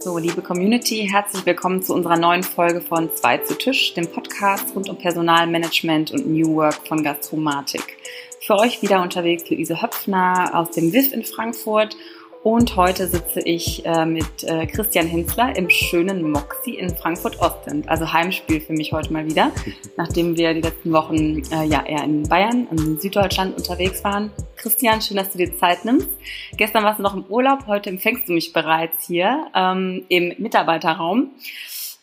So, 0.00 0.16
liebe 0.16 0.42
Community, 0.42 1.08
herzlich 1.10 1.44
willkommen 1.44 1.82
zu 1.82 1.92
unserer 1.92 2.16
neuen 2.16 2.44
Folge 2.44 2.80
von 2.80 3.12
Zwei 3.16 3.38
zu 3.38 3.58
Tisch, 3.58 3.94
dem 3.94 4.06
Podcast 4.06 4.76
rund 4.76 4.88
um 4.88 4.96
Personalmanagement 4.96 6.12
und 6.12 6.28
New 6.28 6.54
Work 6.54 6.86
von 6.86 7.02
Gastromatik. 7.02 7.96
Für 8.40 8.60
euch 8.60 8.80
wieder 8.80 9.02
unterwegs 9.02 9.50
Luise 9.50 9.82
Höpfner 9.82 10.52
aus 10.54 10.70
dem 10.70 10.92
WIF 10.92 11.12
in 11.12 11.24
Frankfurt 11.24 11.96
und 12.44 12.76
heute 12.76 13.08
sitze 13.08 13.40
ich 13.40 13.84
äh, 13.84 14.06
mit 14.06 14.44
äh, 14.44 14.66
Christian 14.66 15.08
Hensler 15.08 15.56
im 15.56 15.68
schönen 15.68 16.30
Moxie 16.30 16.76
in 16.76 16.94
Frankfurt-Ostend. 16.94 17.88
Also 17.88 18.12
Heimspiel 18.12 18.60
für 18.60 18.74
mich 18.74 18.92
heute 18.92 19.12
mal 19.12 19.26
wieder, 19.26 19.50
nachdem 19.96 20.36
wir 20.36 20.54
die 20.54 20.60
letzten 20.60 20.92
Wochen 20.92 21.42
äh, 21.50 21.64
ja 21.64 21.84
eher 21.84 22.04
in 22.04 22.22
Bayern 22.22 22.68
in 22.70 23.00
Süddeutschland 23.00 23.56
unterwegs 23.56 24.04
waren. 24.04 24.30
Christian, 24.58 25.00
schön, 25.00 25.16
dass 25.16 25.30
du 25.30 25.38
dir 25.38 25.56
Zeit 25.56 25.84
nimmst. 25.84 26.08
Gestern 26.56 26.82
warst 26.82 26.98
du 26.98 27.02
noch 27.04 27.14
im 27.14 27.24
Urlaub, 27.24 27.66
heute 27.66 27.90
empfängst 27.90 28.28
du 28.28 28.32
mich 28.32 28.52
bereits 28.52 29.06
hier 29.06 29.46
ähm, 29.54 30.04
im 30.08 30.34
Mitarbeiterraum. 30.38 31.30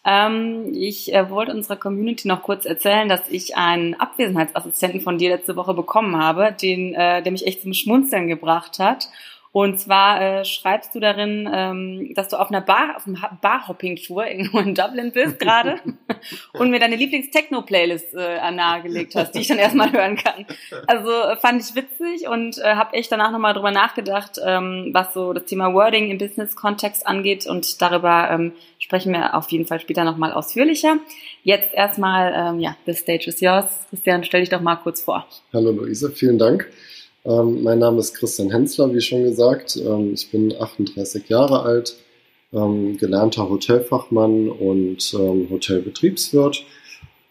Ähm, 0.05 0.71
ich 0.73 1.13
äh, 1.13 1.29
wollte 1.29 1.51
unserer 1.51 1.75
Community 1.75 2.27
noch 2.27 2.43
kurz 2.43 2.65
erzählen, 2.65 3.09
dass 3.09 3.27
ich 3.29 3.57
einen 3.57 3.95
Abwesenheitsassistenten 3.95 5.01
von 5.01 5.17
dir 5.17 5.31
letzte 5.31 5.55
Woche 5.55 5.73
bekommen 5.73 6.17
habe, 6.17 6.53
den, 6.53 6.93
äh, 6.93 7.21
der 7.21 7.31
mich 7.31 7.45
echt 7.45 7.61
zum 7.61 7.73
Schmunzeln 7.73 8.27
gebracht 8.27 8.79
hat. 8.79 9.09
Und 9.55 9.79
zwar 9.79 10.21
äh, 10.21 10.43
schreibst 10.43 10.93
du 10.95 10.99
darin, 10.99 11.49
ähm, 11.49 12.11
dass 12.13 12.27
du 12.27 12.35
auf 12.35 12.49
einer 12.49 12.59
Bar, 12.59 12.97
auf 12.97 13.07
einer 13.07 13.39
Barhopping-Tour 13.41 14.27
irgendwo 14.27 14.59
in 14.59 14.75
Dublin 14.75 15.13
bist 15.13 15.39
gerade 15.39 15.79
und 16.53 16.71
mir 16.71 16.79
deine 16.81 16.97
Lieblings-Techno-Playlist 16.97 18.15
äh, 18.15 18.51
nahegelegt 18.51 19.15
hast, 19.15 19.31
die 19.31 19.39
ich 19.39 19.47
dann 19.47 19.57
erstmal 19.57 19.93
hören 19.93 20.17
kann. 20.17 20.45
Also 20.87 21.09
äh, 21.09 21.37
fand 21.37 21.61
ich 21.61 21.73
witzig 21.73 22.27
und 22.27 22.57
äh, 22.57 22.75
habe 22.75 22.95
echt 22.95 23.09
danach 23.13 23.31
nochmal 23.31 23.53
drüber 23.53 23.71
nachgedacht, 23.71 24.41
ähm, 24.45 24.89
was 24.91 25.13
so 25.13 25.31
das 25.31 25.45
Thema 25.45 25.73
Wording 25.73 26.11
im 26.11 26.17
Business-Kontext 26.17 27.07
angeht 27.07 27.47
und 27.47 27.81
darüber 27.81 28.29
ähm, 28.31 28.51
sprechen 28.77 29.13
wir 29.13 29.35
auf 29.35 29.49
jeden 29.51 29.67
Fall 29.67 29.79
später 29.79 30.03
nochmal 30.03 30.33
ausführlicher. 30.33 30.97
Jetzt 31.43 31.73
erstmal, 31.73 32.33
ähm, 32.35 32.59
ja, 32.59 32.75
the 32.85 32.91
stage 32.91 33.27
is 33.27 33.39
yours. 33.39 33.67
Christian, 33.89 34.25
stell 34.25 34.41
dich 34.41 34.49
doch 34.49 34.59
mal 34.59 34.75
kurz 34.75 35.01
vor. 35.01 35.25
Hallo 35.53 35.71
Luise, 35.71 36.11
vielen 36.11 36.37
Dank. 36.37 36.69
Ähm, 37.25 37.63
mein 37.63 37.79
Name 37.79 37.99
ist 37.99 38.13
Christian 38.13 38.51
Hensler, 38.51 38.93
wie 38.93 39.01
schon 39.01 39.23
gesagt. 39.23 39.77
Ähm, 39.77 40.13
ich 40.13 40.29
bin 40.29 40.53
38 40.55 41.27
Jahre 41.27 41.63
alt, 41.63 41.97
ähm, 42.53 42.97
gelernter 42.97 43.49
Hotelfachmann 43.49 44.49
und 44.49 45.13
ähm, 45.15 45.49
Hotelbetriebswirt. 45.49 46.63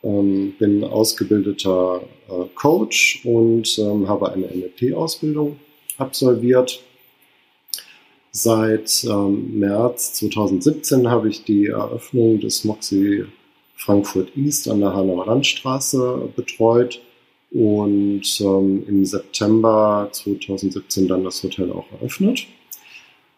Ähm, 0.02 0.54
bin 0.58 0.82
ausgebildeter 0.82 2.02
äh, 2.28 2.44
Coach 2.56 3.24
und 3.24 3.78
ähm, 3.78 4.08
habe 4.08 4.32
eine 4.32 4.46
NLP-Ausbildung 4.46 5.58
absolviert. 5.96 6.82
Seit 8.36 9.04
März 9.04 10.14
2017 10.14 11.08
habe 11.08 11.28
ich 11.28 11.44
die 11.44 11.66
Eröffnung 11.66 12.40
des 12.40 12.64
Moxie 12.64 13.26
Frankfurt 13.76 14.36
East 14.36 14.68
an 14.68 14.80
der 14.80 14.92
Hanauer 14.92 15.26
Landstraße 15.26 16.30
betreut 16.34 17.00
und 17.54 18.40
ähm, 18.40 18.84
im 18.88 19.04
September 19.04 20.08
2017 20.10 21.06
dann 21.06 21.22
das 21.22 21.42
Hotel 21.42 21.70
auch 21.70 21.86
eröffnet. 21.92 22.46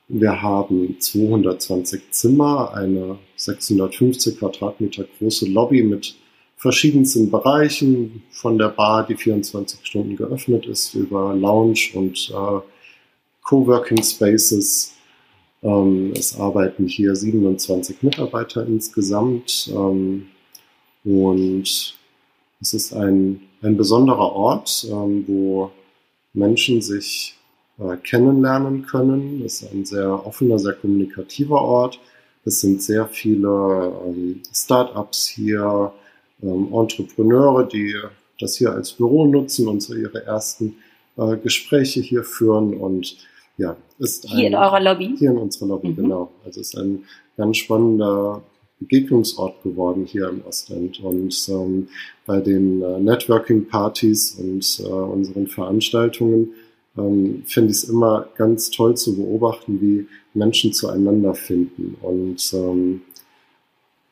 Wir 0.09 0.41
haben 0.41 0.97
220 0.99 2.11
Zimmer, 2.11 2.73
eine 2.73 3.19
650 3.37 4.39
Quadratmeter 4.39 5.05
große 5.19 5.47
Lobby 5.47 5.83
mit 5.83 6.17
verschiedensten 6.57 7.31
Bereichen, 7.31 8.23
von 8.31 8.57
der 8.57 8.69
Bar, 8.69 9.07
die 9.07 9.17
24 9.17 9.85
Stunden 9.85 10.17
geöffnet 10.17 10.65
ist, 10.67 10.95
über 10.95 11.35
Lounge 11.35 11.91
und 11.95 12.31
äh, 12.31 12.61
Coworking 13.43 14.03
Spaces. 14.03 14.95
Ähm, 15.63 16.13
es 16.17 16.39
arbeiten 16.39 16.87
hier 16.87 17.15
27 17.15 18.03
Mitarbeiter 18.03 18.67
insgesamt 18.67 19.71
ähm, 19.75 20.29
und 21.05 21.96
es 22.61 22.75
ist 22.75 22.93
ein 22.95 23.41
ein 23.63 23.77
besonderer 23.77 24.33
Ort, 24.33 24.87
ähm, 24.91 25.25
wo 25.27 25.71
Menschen 26.33 26.83
sich 26.83 27.37
äh, 27.79 27.97
kennenlernen 27.97 28.87
können. 28.87 29.43
Es 29.45 29.63
ist 29.63 29.73
ein 29.73 29.85
sehr 29.85 30.27
offener, 30.27 30.59
sehr 30.59 30.75
kommunikativer 30.75 31.61
Ort. 31.61 31.99
Es 32.45 32.61
sind 32.61 32.83
sehr 32.83 33.07
viele 33.07 33.93
ähm, 34.07 34.43
Start-ups 34.53 35.27
hier, 35.29 35.93
ähm, 36.43 36.69
Entrepreneure, 36.73 37.65
die 37.65 37.95
das 38.39 38.57
hier 38.57 38.73
als 38.73 38.93
Büro 38.93 39.27
nutzen 39.27 39.67
und 39.69 39.83
so 39.83 39.95
ihre 39.95 40.25
ersten 40.25 40.77
äh, 41.17 41.37
Gespräche 41.39 42.01
hier 42.01 42.23
führen 42.23 42.75
und 42.75 43.17
ja, 43.57 43.75
ist 43.99 44.27
hier 44.27 44.49
ein, 44.49 44.53
in 44.53 44.55
eurer 44.55 44.81
Lobby. 44.81 45.15
Hier 45.19 45.31
in 45.31 45.39
unserer 45.39 45.69
Lobby, 45.69 45.89
mhm. 45.89 45.97
genau. 45.97 46.31
Also 46.45 46.61
es 46.61 46.69
ist 46.69 46.79
ein 46.79 47.05
ganz 47.39 47.57
spannender 47.57 48.43
Begegnungsort 48.79 49.63
geworden 49.63 50.05
hier 50.05 50.29
im 50.29 50.45
Ostend. 50.47 51.01
Und 51.01 51.49
ähm, 51.49 51.89
bei 52.27 52.41
den 52.41 52.83
äh, 52.83 53.01
Networking-Partys 53.01 54.39
und 54.39 54.81
äh, 54.81 54.89
unseren 54.89 55.47
Veranstaltungen 55.47 56.53
ähm, 56.99 57.43
finde 57.47 57.71
ich 57.71 57.79
es 57.79 57.85
immer 57.85 58.29
ganz 58.37 58.71
toll 58.71 58.97
zu 58.97 59.17
beobachten, 59.17 59.81
wie 59.81 60.07
Menschen 60.35 60.73
zueinander 60.73 61.35
finden. 61.35 61.97
Und 62.03 62.53
ähm, 62.53 63.03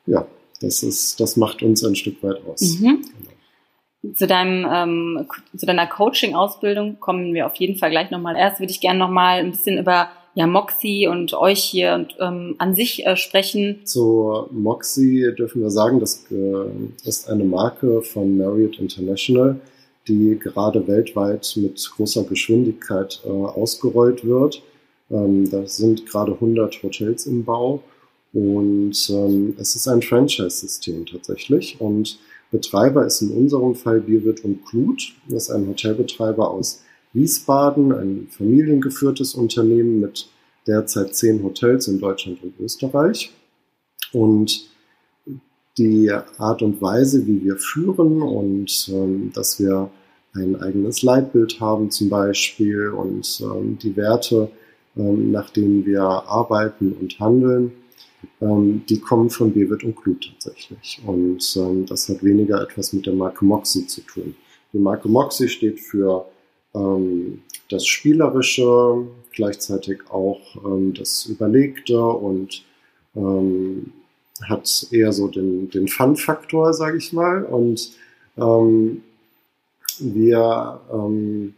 ja, 0.05 0.27
das 0.61 0.83
ist, 0.83 1.19
das 1.19 1.37
macht 1.37 1.61
uns 1.61 1.83
ein 1.83 1.95
Stück 1.95 2.21
weit 2.23 2.41
aus. 2.47 2.79
Mhm. 2.79 3.01
Genau. 3.01 4.15
Zu 4.15 4.27
deinem, 4.27 4.67
ähm, 4.71 5.27
zu 5.55 5.65
deiner 5.65 5.87
Coaching-Ausbildung 5.87 6.99
kommen 6.99 7.33
wir 7.33 7.47
auf 7.47 7.55
jeden 7.55 7.77
Fall 7.77 7.89
gleich 7.89 8.11
nochmal. 8.11 8.35
Erst 8.35 8.59
würde 8.59 8.71
ich 8.71 8.79
gerne 8.79 8.99
nochmal 8.99 9.39
ein 9.39 9.49
bisschen 9.49 9.79
über 9.79 10.09
ja, 10.35 10.47
Moxie 10.47 11.07
und 11.07 11.33
euch 11.33 11.63
hier 11.63 11.93
und, 11.93 12.15
ähm, 12.19 12.55
an 12.57 12.75
sich 12.75 13.05
äh, 13.05 13.15
sprechen. 13.15 13.79
Zu 13.85 14.47
Moxie 14.51 15.33
dürfen 15.37 15.61
wir 15.61 15.71
sagen, 15.71 16.01
das 16.01 16.25
äh, 16.29 17.07
ist 17.07 17.29
eine 17.29 17.45
Marke 17.45 18.01
von 18.01 18.37
Marriott 18.37 18.77
International, 18.77 19.59
die 20.07 20.37
gerade 20.37 20.85
weltweit 20.87 21.53
mit 21.55 21.89
großer 21.95 22.25
Geschwindigkeit 22.25 23.21
äh, 23.25 23.29
ausgerollt 23.29 24.25
wird. 24.25 24.61
Ähm, 25.09 25.49
da 25.49 25.65
sind 25.65 26.05
gerade 26.05 26.33
100 26.33 26.83
Hotels 26.83 27.25
im 27.27 27.45
Bau 27.45 27.81
und 28.33 29.09
ähm, 29.09 29.55
es 29.57 29.75
ist 29.75 29.87
ein 29.87 30.01
Franchise-System 30.01 31.05
tatsächlich 31.05 31.79
und 31.79 32.19
Betreiber 32.51 33.05
ist 33.05 33.21
in 33.21 33.31
unserem 33.31 33.73
Fall 33.73 34.01
Bierwirt 34.01 34.43
und 34.43 34.65
Klut. 34.65 35.13
Das 35.27 35.43
ist 35.43 35.49
ein 35.49 35.67
Hotelbetreiber 35.67 36.49
aus 36.49 36.83
Wiesbaden, 37.15 37.91
ein 37.91 38.27
familiengeführtes 38.29 39.33
Unternehmen 39.33 39.99
mit 39.99 40.27
derzeit 40.67 41.15
zehn 41.15 41.43
Hotels 41.43 41.87
in 41.87 41.99
Deutschland 41.99 42.43
und 42.43 42.59
Österreich. 42.59 43.31
Und 44.11 44.69
die 45.77 46.11
Art 46.37 46.61
und 46.61 46.81
Weise, 46.81 47.25
wie 47.27 47.43
wir 47.43 47.57
führen 47.57 48.21
und 48.21 48.89
ähm, 48.93 49.31
dass 49.33 49.59
wir 49.59 49.89
ein 50.33 50.55
eigenes 50.61 51.01
Leitbild 51.01 51.59
haben 51.59 51.89
zum 51.91 52.09
Beispiel 52.09 52.89
und 52.89 53.41
ähm, 53.41 53.77
die 53.81 53.95
Werte, 53.95 54.49
ähm, 54.95 55.31
nach 55.31 55.49
denen 55.49 55.85
wir 55.85 56.01
arbeiten 56.01 56.93
und 56.93 57.19
handeln, 57.19 57.71
ähm, 58.41 58.83
die 58.87 58.99
kommen 58.99 59.29
von 59.29 59.53
Bewitt 59.53 59.83
und 59.83 59.95
Klut 59.95 60.31
tatsächlich. 60.33 61.01
Und 61.05 61.43
ähm, 61.57 61.85
das 61.85 62.09
hat 62.09 62.23
weniger 62.23 62.61
etwas 62.61 62.93
mit 62.93 63.05
der 63.05 63.13
Marke 63.13 63.45
Moxie 63.45 63.87
zu 63.87 64.01
tun. 64.01 64.35
Die 64.73 64.79
Marke 64.79 65.07
Moxie 65.07 65.47
steht 65.47 65.79
für 65.79 66.25
ähm, 66.75 67.41
das 67.69 67.87
Spielerische, 67.87 69.07
gleichzeitig 69.31 70.01
auch 70.09 70.39
ähm, 70.63 70.93
das 70.93 71.25
Überlegte 71.25 71.99
und 71.99 72.63
ähm, 73.15 73.91
hat 74.43 74.87
eher 74.91 75.13
so 75.13 75.27
den, 75.27 75.69
den 75.69 75.87
Fun-Faktor, 75.87 76.73
sage 76.73 76.97
ich 76.97 77.13
mal. 77.13 77.43
Und 77.43 77.91
ähm, 78.37 79.01
wir 79.99 80.81
ähm, 80.91 81.53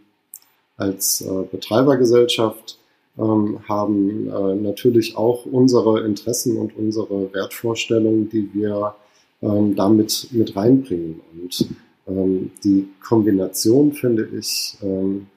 als 0.78 1.22
äh, 1.22 1.44
Betreibergesellschaft 1.52 2.78
ähm, 3.18 3.60
haben 3.68 4.30
äh, 4.30 4.56
natürlich 4.56 5.18
auch 5.18 5.46
unsere 5.46 6.06
Interessen 6.06 6.58
und 6.58 6.78
unsere 6.78 7.34
Wertvorstellungen, 7.34 8.30
die 8.30 8.50
wir 8.54 8.96
ähm, 9.42 9.76
damit 9.76 10.28
mit 10.32 10.56
reinbringen. 10.56 11.20
Und 11.34 11.68
ähm, 12.08 12.52
die 12.64 12.90
Kombination 13.02 13.94
finde 13.94 14.28
ich 14.38 14.78
ähm, 14.82 15.28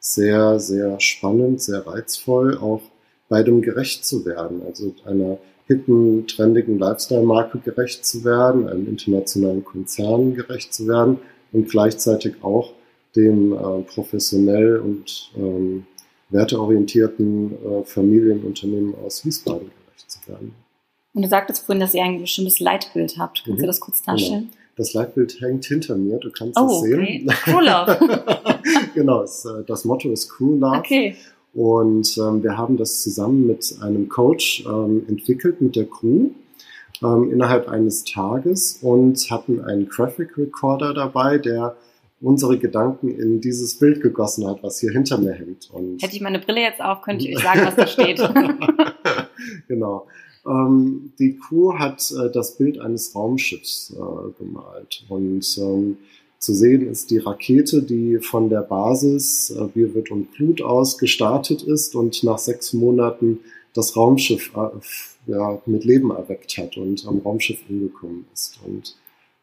sehr, 0.00 0.58
sehr 0.58 0.98
spannend, 1.00 1.62
sehr 1.62 1.86
reizvoll, 1.86 2.58
auch 2.58 2.82
beidem 3.28 3.62
gerecht 3.62 4.04
zu 4.04 4.24
werden. 4.24 4.62
Also 4.66 4.94
einer 5.04 5.38
hippen, 5.66 6.26
trendigen 6.26 6.78
Lifestyle-Marke 6.78 7.58
gerecht 7.58 8.04
zu 8.04 8.24
werden, 8.24 8.68
einem 8.68 8.88
internationalen 8.88 9.64
Konzern 9.64 10.34
gerecht 10.34 10.74
zu 10.74 10.86
werden 10.88 11.18
und 11.52 11.70
gleichzeitig 11.70 12.34
auch 12.42 12.72
dem 13.14 13.52
äh, 13.52 13.82
professionell 13.82 14.78
und 14.78 15.32
ähm, 15.36 15.86
werteorientierten 16.30 17.52
äh, 17.52 17.84
Familienunternehmen 17.84 18.94
aus 19.04 19.24
Wiesbaden 19.24 19.70
gerecht 19.86 20.10
zu 20.10 20.26
werden. 20.28 20.54
Und 21.14 21.22
du 21.22 21.28
sagtest 21.28 21.66
vorhin, 21.66 21.80
dass 21.80 21.94
ihr 21.94 22.02
ein 22.02 22.20
bestimmtes 22.20 22.58
Leitbild 22.58 23.18
habt. 23.18 23.44
Kannst 23.44 23.58
mhm. 23.58 23.62
du 23.62 23.66
das 23.66 23.80
kurz 23.80 24.02
darstellen? 24.02 24.48
Genau. 24.50 24.61
Das 24.76 24.94
Leitbild 24.94 25.40
hängt 25.40 25.66
hinter 25.66 25.96
mir, 25.96 26.18
du 26.18 26.30
kannst 26.30 26.58
oh, 26.58 26.66
es 26.66 26.80
sehen. 26.80 27.00
Okay. 27.00 27.26
Crew 27.28 27.60
Love. 27.60 28.24
genau, 28.94 29.22
es, 29.22 29.44
äh, 29.44 29.64
das 29.66 29.84
Motto 29.84 30.10
ist 30.10 30.30
Crew 30.30 30.56
Love. 30.56 30.78
Okay. 30.78 31.16
Und 31.54 32.16
ähm, 32.16 32.42
wir 32.42 32.56
haben 32.56 32.78
das 32.78 33.02
zusammen 33.02 33.46
mit 33.46 33.76
einem 33.82 34.08
Coach 34.08 34.64
ähm, 34.66 35.04
entwickelt, 35.08 35.60
mit 35.60 35.76
der 35.76 35.84
Crew 35.84 36.30
ähm, 37.02 37.30
innerhalb 37.32 37.68
eines 37.68 38.04
Tages 38.04 38.78
und 38.80 39.18
hatten 39.30 39.60
einen 39.60 39.88
Graphic 39.88 40.38
Recorder 40.38 40.94
dabei, 40.94 41.38
der 41.38 41.76
unsere 42.22 42.56
Gedanken 42.56 43.08
in 43.08 43.40
dieses 43.40 43.78
Bild 43.78 44.00
gegossen 44.00 44.46
hat, 44.46 44.62
was 44.62 44.78
hier 44.78 44.92
hinter 44.92 45.18
mir 45.18 45.32
hängt. 45.32 45.68
Und 45.72 46.00
Hätte 46.02 46.14
ich 46.14 46.22
meine 46.22 46.38
Brille 46.38 46.60
jetzt 46.60 46.80
auf, 46.80 47.02
könnte 47.02 47.26
ich 47.28 47.36
euch 47.36 47.42
sagen, 47.42 47.62
was 47.64 47.74
da 47.74 47.86
steht. 47.86 48.18
genau. 49.68 50.06
Ähm, 50.46 51.12
die 51.18 51.38
Crew 51.38 51.74
hat 51.74 52.12
äh, 52.12 52.30
das 52.32 52.56
Bild 52.56 52.78
eines 52.78 53.14
Raumschiffs 53.14 53.94
äh, 53.94 54.42
gemalt 54.42 55.04
und 55.08 55.58
ähm, 55.58 55.96
zu 56.38 56.54
sehen 56.54 56.88
ist 56.88 57.12
die 57.12 57.18
Rakete, 57.18 57.82
die 57.82 58.18
von 58.18 58.48
der 58.48 58.62
Basis 58.62 59.50
äh, 59.50 59.64
Birwit 59.66 60.10
und 60.10 60.32
Glut 60.32 60.60
aus 60.60 60.98
gestartet 60.98 61.62
ist 61.62 61.94
und 61.94 62.24
nach 62.24 62.38
sechs 62.38 62.72
Monaten 62.72 63.38
das 63.74 63.96
Raumschiff 63.96 64.50
äh, 64.56 65.30
ja, 65.30 65.62
mit 65.66 65.84
Leben 65.84 66.10
erweckt 66.10 66.58
hat 66.58 66.76
und 66.76 67.06
am 67.06 67.18
Raumschiff 67.18 67.60
angekommen 67.68 68.26
ist. 68.34 68.58
Und 68.66 68.96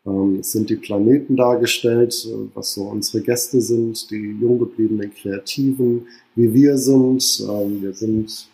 ähm, 0.06 0.40
es 0.42 0.52
sind 0.52 0.70
die 0.70 0.76
Planeten 0.76 1.38
dargestellt, 1.38 2.28
äh, 2.30 2.50
was 2.54 2.74
so 2.74 2.84
unsere 2.84 3.24
Gäste 3.24 3.62
sind, 3.62 4.12
die 4.12 4.38
jung 4.40 4.60
gebliebenen 4.60 5.14
Kreativen, 5.14 6.08
wie 6.36 6.54
wir 6.54 6.78
sind. 6.78 7.48
Ähm, 7.50 7.82
wir 7.82 7.94
sind 7.94 8.50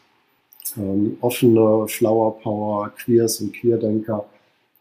ähm, 0.77 1.17
offene 1.21 1.87
Flower 1.87 2.37
Power, 2.39 2.89
Queers 3.03 3.41
und 3.41 3.53
Queerdenker, 3.53 4.25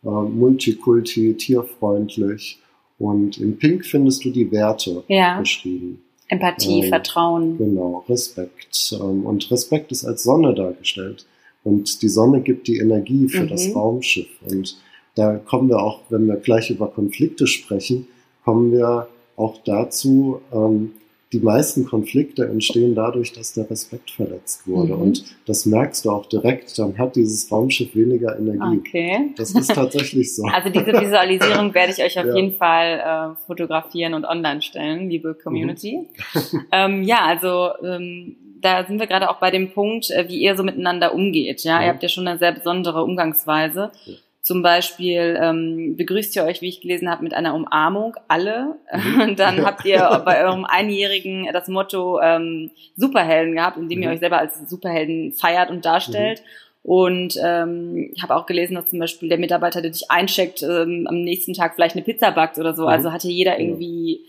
äh, 0.04 0.08
Multikulti, 0.08 1.34
tierfreundlich. 1.34 2.58
Und 2.98 3.38
in 3.38 3.58
Pink 3.58 3.84
findest 3.84 4.24
du 4.24 4.30
die 4.30 4.50
Werte 4.50 5.02
Ja. 5.08 5.38
beschrieben. 5.40 6.00
Empathie, 6.28 6.82
Ähm, 6.82 6.88
Vertrauen. 6.88 7.58
Genau, 7.58 8.04
Respekt. 8.08 8.96
Ähm, 8.98 9.26
Und 9.26 9.50
Respekt 9.50 9.92
ist 9.92 10.04
als 10.04 10.22
Sonne 10.22 10.54
dargestellt. 10.54 11.26
Und 11.64 12.02
die 12.02 12.08
Sonne 12.08 12.40
gibt 12.40 12.66
die 12.68 12.78
Energie 12.78 13.28
für 13.28 13.44
Mhm. 13.44 13.48
das 13.48 13.74
Raumschiff. 13.74 14.28
Und 14.48 14.76
da 15.16 15.36
kommen 15.36 15.68
wir 15.68 15.78
auch, 15.82 16.00
wenn 16.08 16.26
wir 16.26 16.36
gleich 16.36 16.70
über 16.70 16.88
Konflikte 16.88 17.46
sprechen, 17.46 18.06
kommen 18.44 18.72
wir 18.72 19.08
auch 19.36 19.58
dazu, 19.64 20.40
ähm, 20.52 20.92
die 21.34 21.40
meisten 21.40 21.84
Konflikte 21.84 22.46
entstehen 22.46 22.94
dadurch, 22.94 23.32
dass 23.32 23.52
der 23.52 23.68
Respekt 23.70 24.10
verletzt 24.10 24.66
wurde. 24.66 24.94
Mhm. 24.94 25.02
Und 25.02 25.24
das 25.46 25.66
merkst 25.66 26.04
du 26.04 26.10
auch 26.10 26.26
direkt, 26.26 26.78
dann 26.78 26.96
hat 26.96 27.16
dieses 27.16 27.50
Raumschiff 27.52 27.94
weniger 27.94 28.38
Energie. 28.38 28.78
Okay. 28.78 29.30
Das 29.36 29.50
ist 29.50 29.74
tatsächlich 29.74 30.34
so. 30.34 30.44
Also 30.44 30.70
diese 30.70 30.86
Visualisierung 30.92 31.74
werde 31.74 31.92
ich 31.92 32.02
euch 32.02 32.18
auf 32.18 32.24
Ja. 32.34 32.36
jeden 32.36 32.56
Fall 32.56 33.34
äh, 33.34 33.46
fotografieren 33.46 34.14
und 34.14 34.24
online 34.24 34.62
stellen, 34.62 35.10
liebe 35.10 35.34
Community. 35.34 36.08
Mhm. 36.32 36.60
ähm, 36.72 37.02
ja, 37.02 37.18
also 37.26 37.70
ähm, 37.84 38.36
da 38.60 38.86
sind 38.86 38.98
wir 38.98 39.06
gerade 39.06 39.28
auch 39.28 39.40
bei 39.40 39.50
dem 39.50 39.72
Punkt, 39.72 40.10
äh, 40.10 40.26
wie 40.28 40.38
ihr 40.38 40.56
so 40.56 40.62
miteinander 40.62 41.14
umgeht. 41.14 41.64
Ja, 41.64 41.76
Mhm. 41.78 41.82
ihr 41.82 41.88
habt 41.88 42.02
ja 42.02 42.08
schon 42.08 42.26
eine 42.26 42.38
sehr 42.38 42.52
besondere 42.52 43.02
Umgangsweise. 43.04 43.90
Ja. 44.06 44.14
Zum 44.46 44.60
Beispiel 44.62 45.38
ähm, 45.42 45.96
begrüßt 45.96 46.36
ihr 46.36 46.44
euch, 46.44 46.60
wie 46.60 46.68
ich 46.68 46.82
gelesen 46.82 47.10
habe, 47.10 47.22
mit 47.24 47.32
einer 47.32 47.54
Umarmung, 47.54 48.14
alle. 48.28 48.76
Mhm. 48.92 49.36
Dann 49.36 49.56
Ja. 49.56 49.64
habt 49.64 49.86
ihr 49.86 49.98
bei 50.26 50.44
eurem 50.44 50.66
Einjährigen 50.66 51.48
das 51.50 51.66
Motto 51.68 52.20
ähm, 52.20 52.70
Superhelden 52.94 53.54
gehabt, 53.54 53.78
indem 53.78 54.02
ihr 54.02 54.08
Mhm. 54.08 54.14
euch 54.14 54.20
selber 54.20 54.38
als 54.38 54.52
Superhelden 54.68 55.32
feiert 55.32 55.70
und 55.70 55.86
darstellt. 55.86 56.42
Und 56.82 57.38
ähm, 57.42 58.10
ich 58.14 58.22
habe 58.22 58.36
auch 58.36 58.44
gelesen, 58.44 58.74
dass 58.74 58.90
zum 58.90 58.98
Beispiel 58.98 59.30
der 59.30 59.38
Mitarbeiter, 59.38 59.80
der 59.80 59.90
dich 59.92 60.10
eincheckt, 60.10 60.62
ähm, 60.62 61.06
am 61.08 61.22
nächsten 61.22 61.54
Tag 61.54 61.74
vielleicht 61.74 61.96
eine 61.96 62.04
Pizza 62.04 62.30
backt 62.30 62.58
oder 62.58 62.74
so. 62.74 62.82
Mhm. 62.82 62.88
Also 62.88 63.12
hat 63.12 63.22
hier 63.22 63.30
jeder 63.32 63.58
irgendwie, 63.58 64.20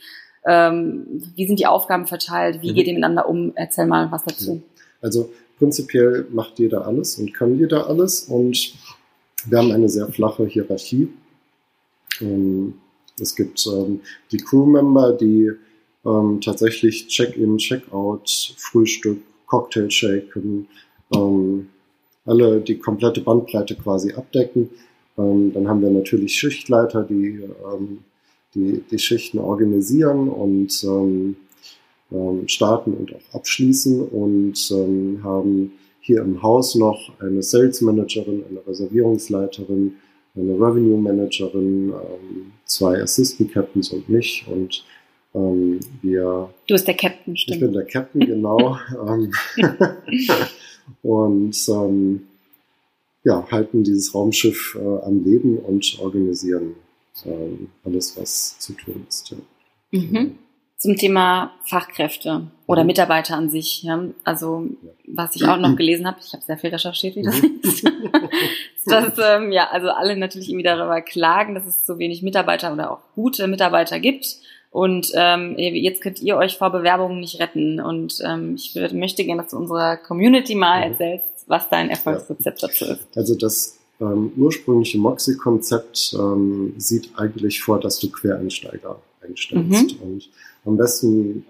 ähm, 0.48 1.06
wie 1.36 1.46
sind 1.46 1.60
die 1.60 1.68
Aufgaben 1.68 2.08
verteilt, 2.08 2.62
wie 2.62 2.74
geht 2.74 2.88
ihr 2.88 2.94
miteinander 2.94 3.28
um? 3.28 3.52
Erzähl 3.56 3.86
mal 3.86 4.10
was 4.14 4.24
dazu. 4.24 4.62
Also 5.02 5.30
prinzipiell 5.60 6.26
macht 6.30 6.58
jeder 6.58 6.88
alles 6.88 7.20
und 7.20 7.34
kann 7.34 7.60
jeder 7.60 7.90
alles 7.90 8.24
und 8.30 8.74
wir 9.46 9.58
haben 9.58 9.72
eine 9.72 9.90
sehr 9.90 10.08
flache 10.08 10.46
Hierarchie. 10.46 11.10
Ähm, 12.22 12.74
Es 13.20 13.34
gibt 13.36 13.66
ähm, 13.68 14.02
die 14.32 14.38
Crewmember, 14.38 15.14
die 15.14 15.52
ähm, 16.06 16.42
tatsächlich 16.42 17.08
Check-in, 17.08 17.58
Check-out, 17.58 18.56
Frühstück, 18.58 19.20
Cocktail 19.46 19.90
shaken, 19.90 20.68
ähm, 21.14 21.70
alle 22.26 22.60
die 22.60 22.78
komplette 22.78 23.22
Bandbreite 23.22 23.76
quasi 23.76 24.12
abdecken. 24.14 24.70
Ähm, 25.18 25.54
dann 25.54 25.68
haben 25.68 25.82
wir 25.82 25.92
natürlich 25.92 26.34
Schichtleiter, 26.36 27.04
die 27.04 27.40
ähm, 27.72 28.00
die, 28.54 28.84
die 28.90 29.00
Schichten 29.00 29.40
organisieren 29.40 30.30
und 30.30 30.84
ähm, 30.84 31.36
ähm, 32.12 32.48
starten 32.48 32.94
und 32.94 33.14
auch 33.14 33.36
abschließen 33.36 34.02
und 34.02 34.72
ähm, 34.72 35.20
haben 35.24 35.74
hier 36.06 36.22
im 36.22 36.44
Haus 36.44 36.76
noch 36.76 37.20
eine 37.20 37.42
Sales 37.42 37.82
Managerin, 37.82 38.44
eine 38.48 38.66
Reservierungsleiterin, 38.68 39.96
eine 40.36 40.54
Revenue 40.54 41.00
Managerin, 41.00 41.90
ähm, 41.90 42.52
zwei 42.66 43.02
Assistant 43.02 43.52
Captains 43.52 43.90
und 43.90 44.08
mich 44.08 44.46
und 44.48 44.86
ähm, 45.34 45.80
wir 46.04 46.54
Du 46.68 46.76
bist 46.76 46.88
der 46.88 46.94
Captain, 46.94 47.34
ich 47.34 47.42
stimmt. 47.42 47.62
bin 47.62 47.74
der 47.74 47.86
Captain, 47.86 48.22
genau. 48.22 48.78
ähm, 49.08 49.32
und 51.02 51.70
ähm, 51.70 52.28
ja, 53.24 53.48
halten 53.50 53.84
dieses 53.84 54.14
Raumschiff 54.14 54.78
äh, 54.80 55.06
am 55.08 55.24
Leben 55.24 55.58
und 55.58 55.98
organisieren 56.00 56.76
ähm, 57.26 57.70
alles, 57.84 58.16
was 58.16 58.60
zu 58.60 58.74
tun 58.74 59.08
ist. 59.10 59.32
Ja. 59.32 59.38
Mhm. 60.00 60.38
Zum 60.78 60.98
Thema 60.98 61.52
Fachkräfte 61.64 62.48
oder 62.68 62.82
Mhm. 62.84 62.88
Mitarbeiter 62.88 63.36
an 63.38 63.50
sich. 63.50 63.84
Ja? 63.84 64.04
Also 64.24 64.68
Ja. 64.84 64.92
was 65.08 65.36
ich 65.36 65.46
auch 65.48 65.58
noch 65.58 65.76
gelesen 65.76 66.06
habe, 66.06 66.18
ich 66.26 66.34
habe 66.34 66.44
sehr 66.44 66.58
viel 66.58 66.70
recherchiert, 66.70 67.16
wie 67.16 67.24
das 67.24 67.42
Mhm. 67.42 67.60
ist. 67.64 67.84
dass 68.86 69.14
ähm, 69.18 69.52
ja, 69.52 69.70
also 69.72 69.90
alle 69.90 70.16
natürlich 70.18 70.50
irgendwie 70.50 70.64
darüber 70.64 71.02
klagen, 71.02 71.56
dass 71.56 71.66
es 71.66 71.86
so 71.86 71.98
wenig 71.98 72.22
Mitarbeiter 72.24 72.72
oder 72.74 72.92
auch 72.92 73.00
gute 73.16 73.48
Mitarbeiter 73.48 74.00
gibt. 74.00 74.38
Und 74.70 75.12
ähm, 75.16 75.56
jetzt 75.58 76.02
könnt 76.02 76.22
ihr 76.22 76.36
euch 76.36 76.58
vor 76.58 76.70
Bewerbungen 76.72 77.22
nicht 77.22 77.40
retten. 77.40 77.80
Und 77.80 78.20
ähm, 78.26 78.56
ich 78.56 78.76
würde, 78.76 78.94
möchte 78.96 79.24
gerne, 79.24 79.42
dass 79.44 79.52
du 79.52 79.58
unserer 79.58 79.96
Community 79.96 80.54
mal 80.56 80.80
Mhm. 80.86 80.92
erzählst, 80.92 81.26
was 81.48 81.70
dein 81.70 81.90
Erfolgsrezept 81.90 82.62
dazu 82.62 82.86
ist. 82.86 83.08
Also 83.16 83.36
das 83.36 83.80
ähm, 84.02 84.34
ursprüngliche 84.36 84.98
Moxie-Konzept 84.98 86.14
ähm, 86.20 86.74
sieht 86.78 87.10
eigentlich 87.16 87.62
vor, 87.64 87.80
dass 87.80 88.00
du 88.00 88.12
Quereinsteiger 88.12 88.98
einstellst. 89.28 89.96
Und 90.02 90.30
am 90.66 90.78
besten 90.78 91.46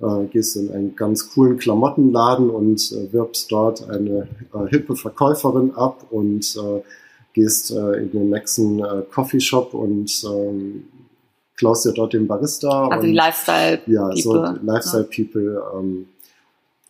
äh, 0.00 0.24
gehst 0.32 0.56
du 0.56 0.60
in 0.60 0.70
einen 0.72 0.96
ganz 0.96 1.30
coolen 1.32 1.58
Klamottenladen 1.58 2.50
und 2.50 2.80
äh, 2.92 3.12
wirbst 3.12 3.50
dort 3.50 3.88
eine 3.88 4.28
äh, 4.52 4.68
hippe 4.68 4.96
Verkäuferin 4.96 5.74
ab 5.74 6.06
und 6.10 6.56
äh, 6.56 6.82
gehst 7.32 7.70
äh, 7.70 8.02
in 8.02 8.10
den 8.12 8.30
nächsten 8.30 8.80
äh, 8.84 9.02
Coffeeshop 9.10 9.74
und 9.74 10.10
ähm, 10.24 10.84
klaust 11.56 11.84
dir 11.84 11.92
dort 11.92 12.12
den 12.12 12.26
Barista. 12.26 12.88
Also 12.88 13.02
und, 13.02 13.06
die 13.08 13.12
Lifestyle. 13.14 13.80
ja, 13.86 14.10
so 14.16 14.32
People, 14.32 14.60
Lifestyle 14.64 15.04
People. 15.04 15.62
Ähm, 15.78 16.06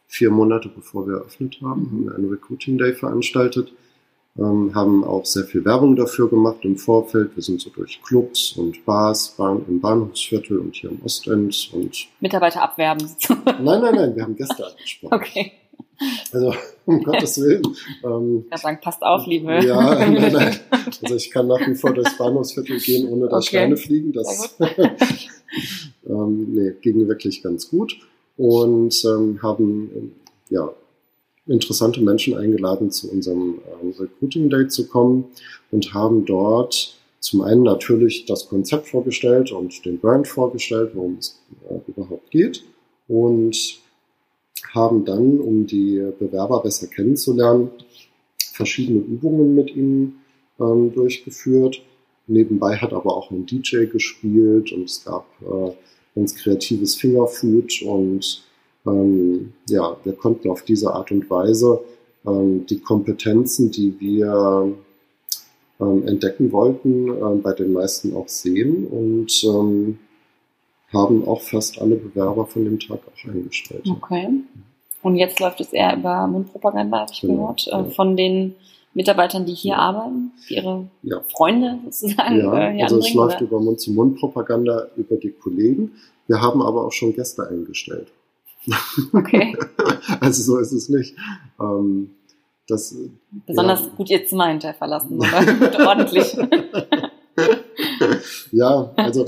vier 0.06 0.30
Monate 0.30 0.68
bevor 0.68 1.06
wir 1.08 1.14
eröffnet 1.16 1.58
haben, 1.62 1.80
Mhm. 1.82 1.86
haben 1.90 2.04
wir 2.06 2.14
einen 2.14 2.30
Recruiting 2.30 2.78
Day 2.78 2.92
veranstaltet, 2.94 3.72
ähm, 4.38 4.74
haben 4.74 5.04
auch 5.04 5.24
sehr 5.24 5.44
viel 5.44 5.64
Werbung 5.64 5.94
dafür 5.96 6.28
gemacht 6.28 6.58
im 6.62 6.76
Vorfeld. 6.76 7.36
Wir 7.36 7.42
sind 7.42 7.60
so 7.60 7.70
durch 7.70 8.00
Clubs 8.02 8.52
und 8.56 8.84
Bars, 8.84 9.34
Bahn, 9.36 9.64
im 9.68 9.80
Bahnhofsviertel 9.80 10.58
und 10.58 10.74
hier 10.74 10.90
im 10.90 11.00
Ostend 11.04 11.70
und 11.72 12.06
Mitarbeiter 12.20 12.62
abwerben. 12.62 13.06
nein, 13.44 13.80
nein, 13.80 13.94
nein, 13.94 14.16
wir 14.16 14.22
haben 14.24 14.34
Gäste 14.36 14.66
angesprochen. 14.66 15.14
okay. 15.14 15.52
Also 16.32 16.52
um 16.86 17.02
Gottes 17.04 17.40
Willen. 17.40 17.62
Ähm, 18.04 18.44
Ich 18.52 18.60
sagen, 18.60 18.78
passt 18.82 19.02
auf, 19.02 19.26
liebe. 19.26 19.64
ja, 19.64 19.94
nein, 19.94 20.32
nein. 20.32 20.60
Also 21.02 21.14
ich 21.14 21.30
kann 21.30 21.46
nach 21.46 21.64
wie 21.66 21.74
vor 21.76 21.94
durchs 21.94 22.18
Bahnhofsviertel 22.18 22.78
gehen, 22.80 23.08
ohne 23.08 23.28
dass 23.28 23.46
Okay. 23.46 23.56
Steine 23.58 23.76
fliegen. 23.76 24.12
Das 24.12 24.56
ähm, 26.08 26.52
nee, 26.52 26.72
ging 26.82 27.06
wirklich 27.06 27.42
ganz 27.42 27.70
gut. 27.70 27.96
Und 28.36 29.04
ähm, 29.04 29.38
haben 29.42 30.12
ja, 30.50 30.68
interessante 31.46 32.00
Menschen 32.00 32.34
eingeladen, 32.36 32.90
zu 32.90 33.10
unserem 33.10 33.60
ähm, 33.82 33.94
Recruiting 33.98 34.50
Day 34.50 34.68
zu 34.68 34.88
kommen 34.88 35.26
und 35.70 35.92
haben 35.92 36.24
dort 36.24 36.96
zum 37.20 37.40
einen 37.42 37.62
natürlich 37.62 38.26
das 38.26 38.48
Konzept 38.48 38.88
vorgestellt 38.88 39.50
und 39.50 39.84
den 39.84 39.98
Brand 39.98 40.28
vorgestellt, 40.28 40.92
worum 40.94 41.16
es 41.18 41.40
äh, 41.68 41.78
überhaupt 41.90 42.30
geht. 42.30 42.62
Und 43.08 43.80
haben 44.74 45.04
dann, 45.04 45.40
um 45.40 45.66
die 45.66 46.02
Bewerber 46.18 46.62
besser 46.62 46.86
kennenzulernen, 46.86 47.70
verschiedene 48.52 49.00
Übungen 49.00 49.54
mit 49.54 49.74
ihnen 49.74 50.20
ähm, 50.58 50.92
durchgeführt. 50.92 51.82
Nebenbei 52.26 52.76
hat 52.76 52.92
aber 52.92 53.16
auch 53.16 53.30
ein 53.30 53.46
DJ 53.46 53.84
gespielt 53.84 54.72
und 54.72 54.84
es 54.84 55.04
gab 55.04 55.26
äh, 55.42 55.72
ganz 56.14 56.34
kreatives 56.34 56.94
Fingerfood 56.94 57.82
und 57.82 58.44
ähm, 58.86 59.52
ja, 59.68 59.96
wir 60.04 60.12
konnten 60.14 60.50
auf 60.50 60.62
diese 60.62 60.92
Art 60.92 61.10
und 61.10 61.28
Weise 61.30 61.80
ähm, 62.26 62.66
die 62.66 62.80
Kompetenzen, 62.80 63.70
die 63.70 63.98
wir 63.98 64.72
ähm, 65.80 66.06
entdecken 66.06 66.52
wollten, 66.52 67.08
ähm, 67.08 67.42
bei 67.42 67.52
den 67.52 67.72
meisten 67.72 68.14
auch 68.14 68.28
sehen 68.28 68.86
und 68.86 69.44
ähm, 69.44 69.98
haben 70.92 71.26
auch 71.26 71.40
fast 71.40 71.80
alle 71.80 71.96
Bewerber 71.96 72.46
von 72.46 72.64
dem 72.64 72.78
Tag 72.78 73.00
auch 73.06 73.28
eingestellt. 73.28 73.84
Okay. 73.88 74.28
Und 75.02 75.16
jetzt 75.16 75.38
läuft 75.40 75.60
es 75.60 75.72
eher 75.72 75.96
über 75.96 76.26
Mundpropaganda, 76.26 77.00
habe 77.00 77.12
ich 77.12 77.20
genau, 77.20 77.34
gehört, 77.34 77.66
äh, 77.66 77.70
ja. 77.70 77.84
von 77.84 78.16
den 78.16 78.54
Mitarbeitern, 78.94 79.44
die 79.44 79.52
hier 79.52 79.72
ja. 79.72 79.78
arbeiten, 79.78 80.32
ihre 80.48 80.86
ja. 81.02 81.20
Freunde 81.28 81.78
sozusagen. 81.84 82.38
Ja, 82.38 82.70
äh, 82.70 82.82
also 82.82 82.98
es 82.98 83.12
läuft 83.12 83.36
oder? 83.36 83.50
über 83.50 83.60
Mund-zu-Mund-Propaganda 83.60 84.86
über 84.96 85.16
die 85.16 85.30
Kollegen. 85.30 85.92
Wir 86.26 86.40
haben 86.40 86.62
aber 86.62 86.86
auch 86.86 86.92
schon 86.92 87.12
Gäste 87.12 87.46
eingestellt. 87.46 88.12
Okay. 89.12 89.56
also 90.20 90.42
so 90.42 90.58
ist 90.58 90.72
es 90.72 90.88
nicht. 90.88 91.14
Ähm, 91.60 92.10
das, 92.66 92.96
Besonders 93.46 93.82
ja. 93.82 93.88
gut 93.96 94.10
ihr 94.10 94.26
Zimmer 94.26 94.48
hinterher 94.48 94.74
verlassen, 94.74 95.18
oder? 95.18 95.86
ordentlich. 95.86 96.34
ja, 98.52 98.92
also 98.96 99.26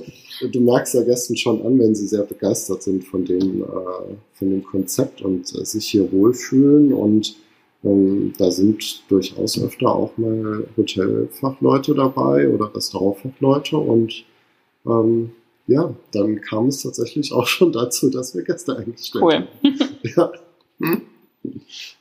du 0.52 0.60
merkst 0.60 0.94
ja 0.94 1.02
Gästen 1.02 1.36
schon 1.36 1.64
an, 1.64 1.78
wenn 1.78 1.94
sie 1.94 2.06
sehr 2.06 2.22
begeistert 2.22 2.82
sind 2.82 3.04
von 3.04 3.24
dem, 3.24 3.62
äh, 3.62 4.14
von 4.34 4.50
dem 4.50 4.64
Konzept 4.64 5.20
und 5.20 5.54
äh, 5.54 5.64
sich 5.64 5.86
hier 5.86 6.10
wohlfühlen. 6.12 6.94
Und 6.94 7.36
ähm, 7.84 8.32
da 8.38 8.50
sind 8.50 9.10
durchaus 9.10 9.62
öfter 9.62 9.94
auch 9.94 10.16
mal 10.16 10.66
Hotelfachleute 10.76 11.94
dabei 11.94 12.48
oder 12.48 12.74
Restaurantfachleute. 12.74 13.76
Und 13.76 14.24
ähm, 14.86 15.32
ja, 15.66 15.94
dann 16.12 16.40
kam 16.40 16.68
es 16.68 16.82
tatsächlich 16.82 17.32
auch 17.32 17.46
schon 17.46 17.72
dazu, 17.72 18.10
dass 18.10 18.34
wir 18.34 18.42
Gäste 18.42 18.76
eingestellt 18.76 19.24
cool. 19.24 19.34
haben. 19.34 19.48
ja. 20.16 20.32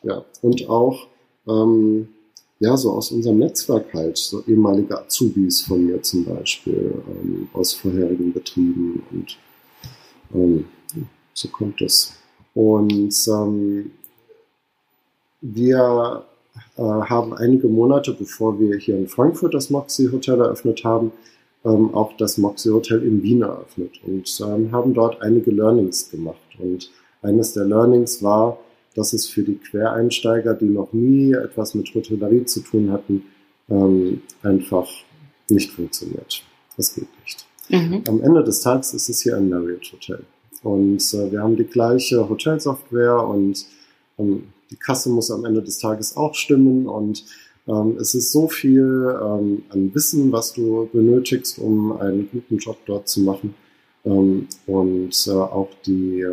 ja, 0.04 0.26
und 0.42 0.70
auch 0.70 1.08
ähm, 1.48 2.10
ja, 2.60 2.78
so 2.78 2.92
aus 2.92 3.12
unserem 3.12 3.40
Netzwerk 3.40 3.94
halt, 3.94 4.18
so 4.18 4.44
ehemalige 4.48 4.98
Azubis 5.00 5.62
von 5.62 5.86
mir 5.86 6.02
zum 6.02 6.26
Beispiel, 6.26 6.94
ähm, 7.08 7.50
aus 7.54 7.74
vorherigen 7.74 8.32
Betrieben 8.32 9.04
und 9.12 9.38
ähm, 10.34 10.66
so 11.34 11.50
kommt 11.50 11.82
es. 11.82 12.14
Und 12.54 13.14
ähm, 13.28 13.92
wir 15.42 16.26
äh, 16.78 16.82
haben 16.82 17.34
einige 17.34 17.68
Monate, 17.68 18.14
bevor 18.14 18.60
wir 18.60 18.78
hier 18.78 18.98
in 18.98 19.08
Frankfurt 19.08 19.54
das 19.54 19.70
Moxie 19.70 20.10
Hotel 20.12 20.40
eröffnet 20.40 20.84
haben, 20.86 21.12
ähm, 21.66 21.94
auch 21.94 22.16
das 22.18 22.38
Moxie 22.38 22.70
Hotel 22.70 23.04
in 23.04 23.24
Wien 23.24 23.42
eröffnet 23.42 24.00
und 24.06 24.30
ähm, 24.42 24.72
haben 24.72 24.94
dort 24.94 25.22
einige 25.22 25.52
Learnings 25.52 26.10
gemacht. 26.10 26.38
Und 26.60 26.92
eines 27.22 27.54
der 27.54 27.66
Learnings 27.66 28.22
war, 28.22 28.60
dass 28.94 29.14
es 29.14 29.28
für 29.28 29.44
die 29.44 29.56
Quereinsteiger, 29.56 30.54
die 30.54 30.66
noch 30.66 30.94
nie 30.94 31.34
etwas 31.34 31.76
mit 31.76 31.94
Hotellerie 31.94 32.46
zu 32.46 32.62
tun 32.62 32.92
hatten, 32.92 33.24
ähm, 33.70 34.22
einfach 34.44 34.88
nicht 35.50 35.72
funktioniert. 35.72 36.44
Das 36.78 36.94
geht 36.94 37.08
nicht. 37.24 37.46
Mhm. 37.70 38.04
Am 38.08 38.22
Ende 38.22 38.44
des 38.44 38.62
Tages 38.62 38.94
ist 38.94 39.10
es 39.10 39.22
hier 39.22 39.36
ein 39.36 39.50
Marriott 39.50 39.92
Hotel. 39.92 40.24
Und 40.64 41.02
äh, 41.14 41.32
wir 41.32 41.42
haben 41.42 41.56
die 41.56 41.66
gleiche 41.66 42.30
Hotelsoftware 42.30 43.28
und 43.28 43.66
ähm, 44.18 44.44
die 44.72 44.78
Kasse 44.78 45.10
muss 45.10 45.32
am 45.32 45.46
Ende 45.46 45.62
des 45.62 45.80
Tages 45.80 46.16
auch 46.16 46.34
stimmen 46.34 46.88
und 46.88 47.26
ähm, 47.68 47.98
es 48.00 48.14
ist 48.16 48.32
so 48.32 48.48
viel 48.48 49.18
ähm, 49.22 49.64
an 49.70 49.94
Wissen, 49.94 50.32
was 50.32 50.54
du 50.54 50.90
benötigst, 50.92 51.60
um 51.60 51.94
einen 51.94 52.30
guten 52.32 52.58
Job 52.58 52.78
dort 52.86 53.08
zu 53.08 53.22
machen 53.22 53.56
ähm, 54.06 54.48
und 54.68 55.28
äh, 55.28 55.32
auch 55.32 55.70
die 55.86 56.26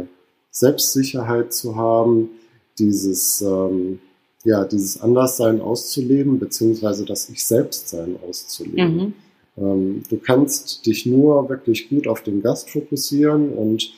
Selbstsicherheit 0.51 1.53
zu 1.53 1.77
haben, 1.77 2.29
dieses, 2.79 3.41
ähm, 3.41 4.01
ja, 4.45 4.65
dieses 4.65 5.01
Anderssein 5.01 5.61
auszuleben, 5.61 6.39
beziehungsweise 6.39 7.05
das 7.05 7.29
Ich-Selbst-Sein 7.31 8.17
auszuleben. 8.29 8.97
Mhm. 8.97 9.15
Ähm, 9.57 10.03
du 10.09 10.19
kannst 10.19 10.85
dich 10.87 11.07
nur 11.07 11.49
wirklich 11.49 11.89
gut 11.89 12.07
auf 12.07 12.23
den 12.23 12.43
Gast 12.43 12.71
fokussieren 12.71 13.51
und 13.51 13.93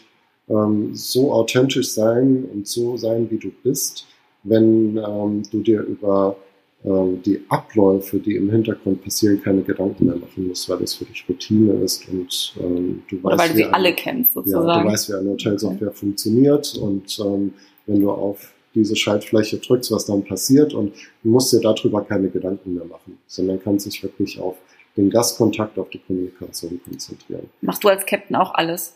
ähm, 0.49 0.95
so 0.95 1.33
authentisch 1.33 1.89
sein 1.89 2.45
und 2.53 2.67
so 2.69 2.97
sein, 2.97 3.29
wie 3.31 3.39
du 3.39 3.51
bist, 3.63 4.07
wenn 4.43 4.97
ähm, 4.97 5.43
du 5.51 5.61
dir 5.61 5.83
über 5.83 6.37
die 6.85 7.41
Abläufe, 7.49 8.19
die 8.19 8.37
im 8.37 8.51
Hintergrund 8.51 9.03
passieren, 9.03 9.43
keine 9.43 9.63
Gedanken 9.63 10.05
mehr 10.05 10.17
machen 10.17 10.49
musst, 10.49 10.69
weil 10.69 10.79
das 10.79 10.95
für 10.95 11.07
dich 11.07 11.25
Routine 11.27 11.73
ist 11.83 12.07
und 12.11 12.55
ähm, 12.61 13.03
du 13.09 13.17
weißt, 13.17 13.25
Oder 13.25 13.39
weil 13.39 13.49
du 13.49 13.55
sie 13.55 13.65
alle 13.65 13.95
kennst 13.95 14.35
sozusagen. 14.35 14.69
Ja, 14.69 14.83
du 14.83 14.89
weißt, 14.91 15.09
wie 15.09 15.15
eine 15.15 15.31
Hotelsoftware 15.31 15.89
okay. 15.89 15.97
funktioniert 15.97 16.77
und 16.77 17.19
ähm, 17.21 17.55
wenn 17.87 18.01
du 18.01 18.11
auf 18.11 18.53
diese 18.75 18.97
Schaltfläche 18.97 19.59
drückst, 19.59 19.93
was 19.93 20.05
dann 20.05 20.25
passiert 20.25 20.75
und 20.75 20.95
du 21.23 21.31
musst 21.31 21.55
dir 21.55 21.61
darüber 21.61 22.03
keine 22.05 22.29
Gedanken 22.29 22.75
mehr 22.75 22.85
machen, 22.85 23.19
sondern 23.27 23.63
kannst 23.63 23.87
dich 23.87 24.03
wirklich 24.03 24.39
auf 24.39 24.57
den 24.97 25.09
Gastkontakt, 25.09 25.79
auf 25.79 25.89
die 25.89 26.01
Kommunikation 26.01 26.81
konzentrieren. 26.85 27.49
Machst 27.63 27.83
du 27.83 27.89
als 27.89 28.05
Captain 28.05 28.37
auch 28.37 28.53
alles? 28.55 28.95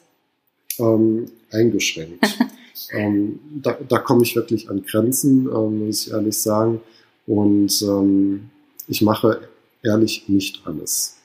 Ähm, 0.78 1.24
eingeschränkt. 1.50 2.22
ähm, 2.92 3.40
da, 3.62 3.78
da 3.88 3.98
komme 3.98 4.24
ich 4.24 4.36
wirklich 4.36 4.68
an 4.68 4.82
Grenzen, 4.82 5.48
ähm, 5.48 5.86
muss 5.86 6.06
ich 6.06 6.12
ehrlich 6.12 6.36
sagen. 6.36 6.82
Und 7.28 7.82
ähm, 7.82 8.48
ich 8.88 9.02
mache 9.02 9.48
ehrlich 9.82 10.28
nicht 10.28 10.62
alles. 10.64 11.18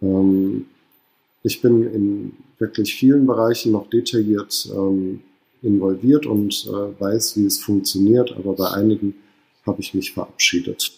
Ähm, 0.00 0.66
ich 1.42 1.60
bin 1.60 1.82
in 1.92 2.32
wirklich 2.58 2.94
vielen 2.94 3.26
Bereichen 3.26 3.72
noch 3.72 3.90
detailliert 3.90 4.66
ähm, 4.74 5.20
involviert 5.60 6.24
und 6.24 6.66
äh, 6.66 7.00
weiß, 7.00 7.36
wie 7.36 7.44
es 7.44 7.58
funktioniert, 7.58 8.34
aber 8.36 8.54
bei 8.54 8.70
einigen 8.70 9.14
habe 9.66 9.80
ich 9.80 9.92
mich 9.92 10.12
verabschiedet. 10.12 10.92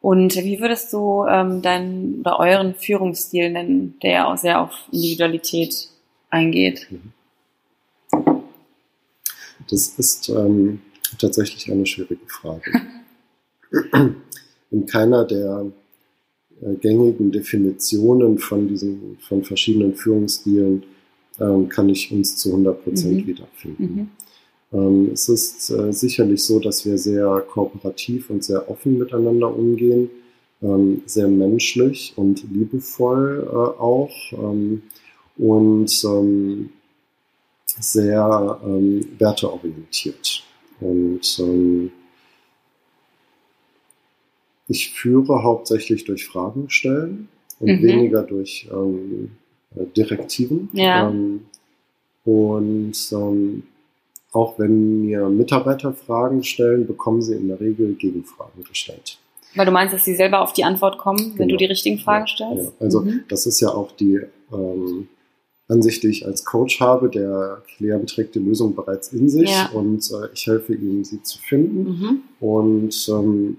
Und 0.00 0.34
wie 0.34 0.58
würdest 0.58 0.92
du 0.92 1.26
ähm, 1.28 1.60
deinen 1.60 2.20
oder 2.20 2.40
euren 2.40 2.74
Führungsstil 2.74 3.50
nennen, 3.50 3.98
der 4.02 4.10
ja 4.10 4.32
auch 4.32 4.38
sehr 4.38 4.60
auf 4.60 4.72
Individualität 4.90 5.88
eingeht? 6.30 6.88
Das 9.70 9.88
ist 9.98 10.30
ähm, 10.30 10.80
tatsächlich 11.18 11.70
eine 11.70 11.86
schwierige 11.86 12.26
Frage. 12.26 12.72
In 14.70 14.86
keiner 14.86 15.24
der 15.24 15.66
äh, 16.62 16.74
gängigen 16.76 17.30
Definitionen 17.32 18.38
von 18.38 18.68
diesen 18.68 19.18
von 19.20 19.44
verschiedenen 19.44 19.94
Führungsstilen 19.94 20.84
ähm, 21.40 21.68
kann 21.68 21.88
ich 21.88 22.12
uns 22.12 22.36
zu 22.36 22.50
100 22.50 22.84
Prozent 22.84 23.14
mhm. 23.14 23.26
wiederfinden. 23.26 23.94
Mhm. 23.94 24.08
Ähm, 24.72 25.10
es 25.12 25.28
ist 25.28 25.70
äh, 25.70 25.92
sicherlich 25.92 26.42
so, 26.42 26.58
dass 26.58 26.86
wir 26.86 26.98
sehr 26.98 27.44
kooperativ 27.48 28.30
und 28.30 28.44
sehr 28.44 28.70
offen 28.70 28.98
miteinander 28.98 29.54
umgehen, 29.54 30.10
ähm, 30.62 31.02
sehr 31.06 31.28
menschlich 31.28 32.14
und 32.16 32.44
liebevoll 32.50 33.46
äh, 33.50 33.54
auch 33.54 34.14
ähm, 34.32 34.82
und 35.36 36.04
ähm, 36.04 36.70
sehr 37.66 38.60
ähm, 38.64 39.06
werteorientiert. 39.18 40.44
Und 40.80 41.40
ich 44.72 44.90
führe 44.90 45.42
hauptsächlich 45.42 46.04
durch 46.04 46.26
Fragen 46.26 46.70
stellen 46.70 47.28
und 47.60 47.68
mhm. 47.68 47.82
weniger 47.82 48.22
durch 48.22 48.66
ähm, 48.72 49.32
äh, 49.76 49.84
Direktiven. 49.94 50.70
Ja. 50.72 51.10
Ähm, 51.10 51.42
und 52.24 52.94
ähm, 53.12 53.64
auch 54.32 54.58
wenn 54.58 55.02
mir 55.02 55.28
Mitarbeiter 55.28 55.92
Fragen 55.92 56.42
stellen, 56.42 56.86
bekommen 56.86 57.20
sie 57.20 57.34
in 57.34 57.48
der 57.48 57.60
Regel 57.60 57.92
Gegenfragen 57.94 58.64
gestellt. 58.64 59.18
Weil 59.54 59.66
du 59.66 59.72
meinst, 59.72 59.92
dass 59.92 60.06
sie 60.06 60.14
selber 60.14 60.40
auf 60.40 60.54
die 60.54 60.64
Antwort 60.64 60.96
kommen, 60.96 61.18
genau. 61.18 61.38
wenn 61.38 61.48
du 61.48 61.56
die 61.58 61.66
richtigen 61.66 61.98
Fragen 61.98 62.26
stellst? 62.26 62.64
Ja. 62.64 62.72
Also 62.80 63.02
mhm. 63.02 63.24
das 63.28 63.44
ist 63.44 63.60
ja 63.60 63.68
auch 63.68 63.92
die 63.92 64.22
ähm, 64.50 65.08
Ansicht, 65.68 66.02
die 66.02 66.08
ich 66.08 66.24
als 66.24 66.46
Coach 66.46 66.80
habe. 66.80 67.10
Der 67.10 67.62
Klient 67.76 68.08
trägt 68.08 68.34
die 68.36 68.38
Lösung 68.38 68.74
bereits 68.74 69.12
in 69.12 69.28
sich 69.28 69.50
ja. 69.50 69.68
und 69.74 70.10
äh, 70.12 70.28
ich 70.32 70.46
helfe 70.46 70.72
ihm, 70.74 71.04
sie 71.04 71.22
zu 71.22 71.38
finden. 71.38 71.82
Mhm. 71.84 72.22
Und 72.40 73.08
ähm, 73.10 73.58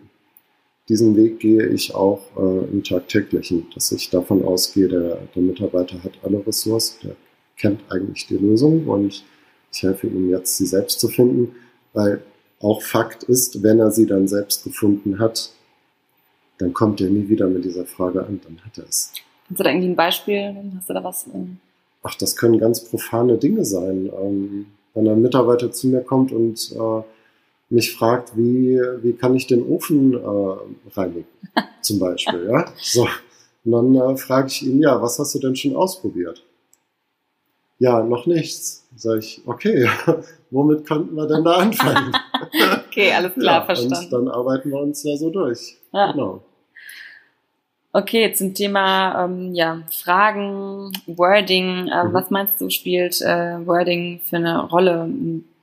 diesen 0.90 1.16
Weg 1.16 1.40
gehe 1.40 1.66
ich 1.68 1.96
auch 1.96 2.22
äh, 2.38 2.66
im 2.72 2.84
tagtäglichen, 2.84 3.68
dass 3.74 3.92
ich 3.92 4.10
davon 4.10 4.44
ausgehe, 4.44 4.88
der, 4.88 5.20
der 5.36 5.42
Mitarbeiter 5.42 6.04
hat 6.04 6.14
alle 6.24 6.46
Ressourcen, 6.46 6.98
der 7.04 7.16
kennt 7.58 7.82
eigentlich 7.90 8.28
die 8.28 8.38
Lösung 8.38 8.88
und 8.88 9.24
ich 9.72 9.84
helfe 9.84 10.08
ihm 10.08 10.30
jetzt, 10.30 10.58
sie 10.58 10.66
selbst 10.66 11.00
zu 11.00 11.08
finden, 11.08 11.56
weil 11.94 12.22
auch 12.60 12.82
Fakt 12.82 13.24
ist, 13.24 13.64
wenn 13.64 13.80
er 13.80 13.92
sie 13.92 14.06
dann 14.06 14.28
selbst 14.28 14.64
gefunden 14.64 15.20
hat, 15.20 15.52
dann 16.58 16.74
kommt 16.74 17.02
er 17.02 17.10
nie 17.10 17.28
wieder 17.28 17.48
mit 17.48 17.66
dieser 17.66 17.86
Frage 17.86 18.26
an, 18.26 18.40
dann 18.44 18.60
hat 18.64 18.78
er 18.78 18.86
es. 18.88 19.12
Hast 19.50 19.60
du 19.60 19.64
da 19.64 19.70
irgendwie 19.70 19.90
ein 19.90 19.96
Beispiel? 19.96 20.56
Hast 20.78 20.90
du 20.90 20.94
da 20.94 21.04
was? 21.04 21.28
Ähm 21.34 21.58
Ach, 22.04 22.16
das 22.16 22.36
können 22.36 22.60
ganz 22.60 22.84
profane 22.84 23.38
Dinge 23.38 23.66
sein. 23.66 24.10
Ähm, 24.22 24.66
wenn 24.94 25.08
ein 25.08 25.22
Mitarbeiter 25.22 25.72
zu 25.72 25.88
mir 25.88 26.02
kommt 26.02 26.32
und 26.32 26.72
äh, 26.72 27.02
mich 27.74 27.94
fragt, 27.94 28.38
wie, 28.38 28.80
wie 29.02 29.14
kann 29.14 29.36
ich 29.36 29.48
den 29.48 29.68
Ofen 29.68 30.14
äh, 30.14 30.90
reinigen, 30.96 31.28
zum 31.82 32.00
Beispiel. 32.00 32.48
Ja? 32.50 32.66
So. 32.78 33.08
Und 33.66 33.72
dann 33.72 33.96
äh, 33.96 34.18
frage 34.18 34.48
ich 34.48 34.62
ihn, 34.64 34.80
ja, 34.80 35.02
was 35.02 35.20
hast 35.20 35.36
du 35.36 35.40
denn 35.40 35.56
schon 35.56 35.76
ausprobiert? 35.76 36.44
Ja, 37.80 38.04
noch 38.04 38.28
nichts. 38.28 38.88
Sag 38.96 39.20
ich, 39.20 39.42
okay, 39.46 39.90
womit 40.52 40.86
könnten 40.86 41.16
wir 41.16 41.28
denn 41.28 41.44
da 41.44 41.54
anfangen? 41.54 42.14
okay, 42.88 43.12
alles 43.12 43.34
klar, 43.34 43.62
ja, 43.62 43.66
verstanden. 43.66 43.96
Und 43.96 44.12
dann 44.12 44.28
arbeiten 44.28 44.70
wir 44.70 44.80
uns 44.80 45.02
da 45.02 45.18
so 45.18 45.30
durch. 45.32 45.78
Ja. 45.92 46.12
Genau. 46.12 46.44
Okay, 47.92 48.34
zum 48.34 48.54
Thema 48.54 49.26
ähm, 49.26 49.54
ja, 49.54 49.84
Fragen, 49.92 50.92
Wording. 51.06 51.88
Äh, 51.88 52.04
mhm. 52.06 52.14
Was 52.14 52.30
meinst 52.30 52.60
du, 52.62 52.70
spielt 52.70 53.22
äh, 53.22 53.66
Wording 53.66 54.20
für 54.24 54.38
eine 54.38 54.64
Rolle 54.68 55.10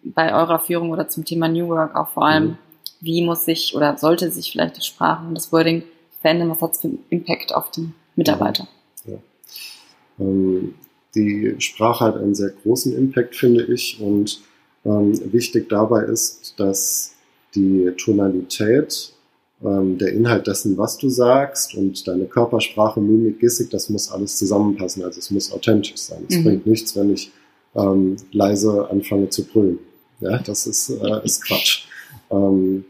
bei 0.02 0.34
eurer 0.34 0.58
Führung 0.58 0.90
oder 0.90 1.08
zum 1.08 1.24
Thema 1.24 1.48
New 1.48 1.68
Work 1.68 1.94
auch 1.94 2.10
vor 2.10 2.26
allem, 2.26 2.44
mhm. 2.44 2.58
wie 3.00 3.24
muss 3.24 3.44
sich 3.44 3.74
oder 3.74 3.96
sollte 3.98 4.30
sich 4.30 4.52
vielleicht 4.52 4.76
die 4.76 4.82
Sprache 4.82 5.26
und 5.26 5.34
das 5.34 5.52
Wording 5.52 5.82
verändern? 6.20 6.50
Was 6.50 6.62
hat 6.62 6.72
es 6.72 6.80
für 6.80 6.88
einen 6.88 7.04
Impact 7.10 7.54
auf 7.54 7.70
die 7.70 7.90
Mitarbeiter? 8.16 8.66
Ja. 9.04 9.18
Ähm, 10.18 10.74
die 11.14 11.56
Sprache 11.58 12.04
hat 12.04 12.16
einen 12.16 12.34
sehr 12.34 12.50
großen 12.50 12.96
Impact, 12.96 13.36
finde 13.36 13.64
ich. 13.64 14.00
Und 14.00 14.40
ähm, 14.84 15.32
wichtig 15.32 15.68
dabei 15.68 16.04
ist, 16.04 16.54
dass 16.58 17.14
die 17.54 17.92
Tonalität, 17.96 19.12
ähm, 19.62 19.98
der 19.98 20.12
Inhalt 20.12 20.46
dessen, 20.46 20.78
was 20.78 20.98
du 20.98 21.08
sagst 21.08 21.74
und 21.74 22.06
deine 22.06 22.26
Körpersprache, 22.26 23.00
Mimik, 23.00 23.40
Gestik, 23.40 23.70
das 23.70 23.90
muss 23.90 24.10
alles 24.10 24.36
zusammenpassen. 24.36 25.02
Also 25.02 25.18
es 25.18 25.30
muss 25.30 25.52
authentisch 25.52 25.96
sein. 25.96 26.24
Es 26.28 26.36
mhm. 26.36 26.44
bringt 26.44 26.66
nichts, 26.66 26.96
wenn 26.96 27.12
ich 27.12 27.30
ähm, 27.74 28.16
leise 28.32 28.88
anfange 28.90 29.28
zu 29.28 29.44
brüllen. 29.44 29.78
Ja, 30.20 30.38
das 30.38 30.66
ist, 30.66 30.90
äh, 30.90 31.24
ist 31.24 31.44
Quatsch. 31.44 31.84
Ähm, 32.30 32.84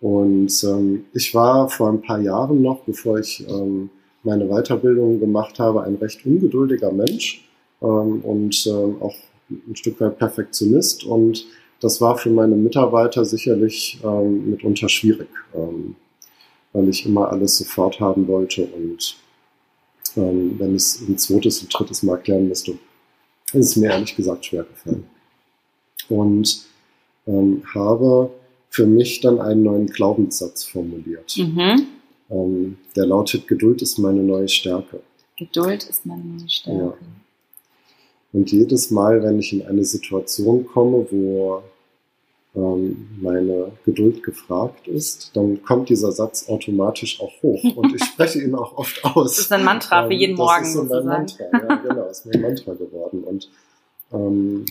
und 0.00 0.64
ähm, 0.64 1.04
ich 1.14 1.34
war 1.34 1.68
vor 1.68 1.88
ein 1.88 2.02
paar 2.02 2.20
Jahren 2.20 2.62
noch, 2.62 2.80
bevor 2.84 3.18
ich 3.18 3.46
ähm, 3.48 3.90
meine 4.22 4.46
Weiterbildung 4.48 5.20
gemacht 5.20 5.58
habe, 5.58 5.82
ein 5.82 5.96
recht 5.96 6.24
ungeduldiger 6.26 6.92
Mensch 6.92 7.44
ähm, 7.82 8.20
und 8.22 8.66
ähm, 8.66 8.96
auch 9.00 9.14
ein 9.48 9.76
Stück 9.76 10.00
weit 10.00 10.18
Perfektionist. 10.18 11.04
Und 11.04 11.46
das 11.80 12.00
war 12.00 12.16
für 12.18 12.30
meine 12.30 12.56
Mitarbeiter 12.56 13.24
sicherlich 13.24 13.98
ähm, 14.04 14.50
mitunter 14.50 14.88
schwierig, 14.88 15.28
ähm, 15.54 15.96
weil 16.72 16.88
ich 16.88 17.06
immer 17.06 17.30
alles 17.30 17.58
sofort 17.58 18.00
haben 18.00 18.26
wollte 18.28 18.66
und 18.66 19.16
ähm, 20.16 20.58
wenn 20.58 20.74
ich 20.74 20.82
es 20.82 21.00
ein 21.00 21.18
zweites 21.18 21.62
und 21.62 21.78
drittes 21.78 22.02
Mal 22.02 22.16
erklären 22.16 22.48
müsste, 22.48 22.72
ist 23.52 23.70
es 23.70 23.76
mir 23.76 23.90
ehrlich 23.90 24.16
gesagt 24.16 24.46
schwer 24.46 24.64
gefallen. 24.64 25.04
Und 26.08 26.66
ähm, 27.26 27.62
habe 27.74 28.30
für 28.70 28.86
mich 28.86 29.20
dann 29.20 29.40
einen 29.40 29.62
neuen 29.62 29.86
Glaubenssatz 29.86 30.64
formuliert. 30.64 31.36
Mhm. 31.36 31.86
Ähm, 32.30 32.78
der 32.94 33.06
lautet, 33.06 33.46
Geduld 33.46 33.82
ist 33.82 33.98
meine 33.98 34.22
neue 34.22 34.48
Stärke. 34.48 35.00
Geduld 35.38 35.84
ist 35.84 36.04
meine 36.06 36.24
neue 36.24 36.48
Stärke. 36.48 36.78
Ja. 36.78 36.94
Und 38.32 38.52
jedes 38.52 38.90
Mal, 38.90 39.22
wenn 39.22 39.38
ich 39.38 39.52
in 39.52 39.66
eine 39.66 39.84
Situation 39.84 40.66
komme, 40.66 41.06
wo 41.10 41.62
ähm, 42.54 43.08
meine 43.20 43.72
Geduld 43.84 44.22
gefragt 44.22 44.88
ist, 44.88 45.30
dann 45.34 45.62
kommt 45.62 45.88
dieser 45.88 46.12
Satz 46.12 46.48
automatisch 46.48 47.20
auch 47.20 47.32
hoch. 47.42 47.62
Und 47.76 47.94
ich 47.94 48.04
spreche 48.04 48.42
ihn 48.42 48.54
auch 48.54 48.76
oft 48.76 49.04
aus. 49.04 49.36
Das 49.36 49.44
ist 49.44 49.52
ein 49.52 49.64
Mantra 49.64 50.06
für 50.06 50.12
ähm, 50.12 50.18
jeden 50.18 50.36
Morgen. 50.36 50.64
Das 50.64 50.68
ist 50.68 50.74
so 50.74 50.84
mein 50.84 51.04
Mantra, 51.04 51.44
ja, 51.52 51.74
genau, 51.76 52.08
ist 52.08 52.26
mein 52.26 52.42
Mantra 52.42 52.74
geworden. 52.74 53.24
Und 53.24 53.50
ähm, 54.12 54.64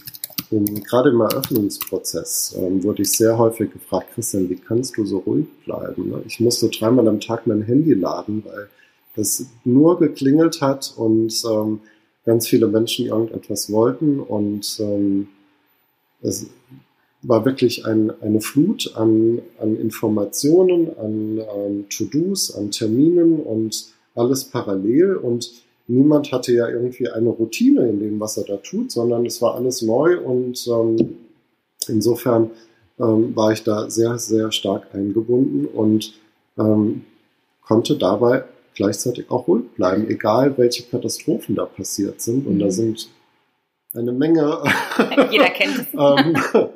in, 0.52 0.84
gerade 0.84 1.10
im 1.10 1.22
Eröffnungsprozess 1.22 2.56
ähm, 2.58 2.84
wurde 2.84 3.02
ich 3.02 3.12
sehr 3.12 3.38
häufig 3.38 3.72
gefragt, 3.72 4.10
Christian, 4.14 4.50
wie 4.50 4.56
kannst 4.56 4.98
du 4.98 5.06
so 5.06 5.20
ruhig 5.20 5.48
bleiben? 5.66 6.10
Ne? 6.10 6.24
Ich 6.28 6.40
musste 6.40 6.70
dreimal 6.70 7.08
am 7.08 7.20
Tag 7.20 7.48
mein 7.48 7.62
Handy 7.62 7.94
laden, 7.94 8.44
weil 8.46 8.70
das 9.16 9.46
nur 9.64 10.00
geklingelt 10.00 10.62
hat 10.62 10.94
und 10.98 11.34
ähm, 11.50 11.80
ganz 12.26 12.48
viele 12.48 12.68
Menschen 12.68 13.06
irgendetwas 13.06 13.72
wollten 13.72 14.20
und 14.20 14.78
ähm, 14.80 15.28
es 16.22 16.48
war 17.22 17.46
wirklich 17.46 17.86
ein, 17.86 18.12
eine 18.22 18.42
Flut 18.42 18.94
an, 18.96 19.42
an 19.60 19.76
Informationen, 19.78 20.90
an, 20.98 21.40
an 21.40 21.86
To-Dos, 21.90 22.56
an 22.56 22.72
Terminen 22.72 23.40
und 23.40 23.88
alles 24.16 24.46
parallel 24.46 25.16
und 25.16 25.52
niemand 25.88 26.32
hatte 26.32 26.54
ja 26.54 26.68
irgendwie 26.68 27.10
eine 27.10 27.30
Routine 27.30 27.88
in 27.90 28.00
dem, 28.00 28.20
was 28.20 28.38
er 28.38 28.46
da 28.46 28.58
tut, 28.58 28.92
sondern 28.92 29.26
es 29.26 29.42
war 29.42 29.56
alles 29.56 29.82
neu 29.82 30.20
und 30.20 30.68
ähm, 30.68 31.18
insofern 31.88 32.52
ähm, 33.00 33.36
war 33.36 33.52
ich 33.52 33.64
da 33.64 33.90
sehr, 33.90 34.18
sehr 34.18 34.52
stark 34.52 34.94
eingebunden 34.94 35.66
und 35.66 36.14
ähm, 36.58 37.06
konnte 37.62 37.98
dabei 37.98 38.46
gleichzeitig 38.76 39.32
auch 39.32 39.48
ruhig 39.48 39.66
bleiben, 39.76 40.08
egal 40.10 40.58
welche 40.58 40.84
Katastrophen 40.84 41.56
da 41.56 41.66
passiert 41.66 42.22
sind. 42.22 42.46
Und 42.46 42.56
mhm. 42.56 42.60
da 42.60 42.72
sind 42.72 43.10
eine 43.94 44.12
Menge. 44.12 44.62
Jeder 45.32 45.50
kennt 45.50 45.80
es. 45.80 45.88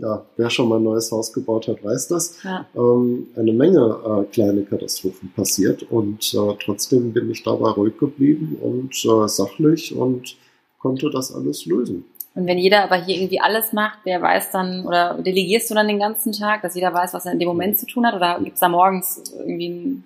ja, 0.00 0.24
wer 0.36 0.50
schon 0.50 0.68
mal 0.68 0.76
ein 0.76 0.84
neues 0.84 1.10
Haus 1.10 1.32
gebaut 1.32 1.68
hat, 1.68 1.82
weiß 1.82 2.08
das. 2.08 2.42
Ja. 2.42 2.66
Ähm, 2.74 3.28
eine 3.36 3.52
Menge 3.52 3.96
äh, 4.04 4.32
kleine 4.32 4.62
Katastrophen 4.62 5.32
passiert 5.34 5.82
und 5.90 6.34
äh, 6.34 6.54
trotzdem 6.64 7.12
bin 7.12 7.30
ich 7.30 7.42
dabei 7.42 7.70
ruhig 7.70 7.98
geblieben 7.98 8.58
und 8.60 8.94
äh, 9.04 9.28
sachlich 9.28 9.94
und 9.94 10.36
konnte 10.78 11.10
das 11.10 11.34
alles 11.34 11.66
lösen. 11.66 12.04
Und 12.34 12.46
wenn 12.46 12.58
jeder 12.58 12.84
aber 12.84 13.04
hier 13.04 13.16
irgendwie 13.16 13.40
alles 13.40 13.72
macht, 13.72 13.98
wer 14.04 14.22
weiß 14.22 14.52
dann, 14.52 14.86
oder 14.86 15.18
delegierst 15.20 15.70
du 15.70 15.74
dann 15.74 15.88
den 15.88 15.98
ganzen 15.98 16.32
Tag, 16.32 16.62
dass 16.62 16.76
jeder 16.76 16.94
weiß, 16.94 17.12
was 17.14 17.26
er 17.26 17.32
in 17.32 17.40
dem 17.40 17.48
Moment 17.48 17.80
zu 17.80 17.86
tun 17.86 18.06
hat? 18.06 18.14
Oder 18.14 18.38
gibt 18.40 18.54
es 18.54 18.60
da 18.60 18.68
morgens 18.68 19.22
irgendwie 19.36 19.68
ein 19.68 20.04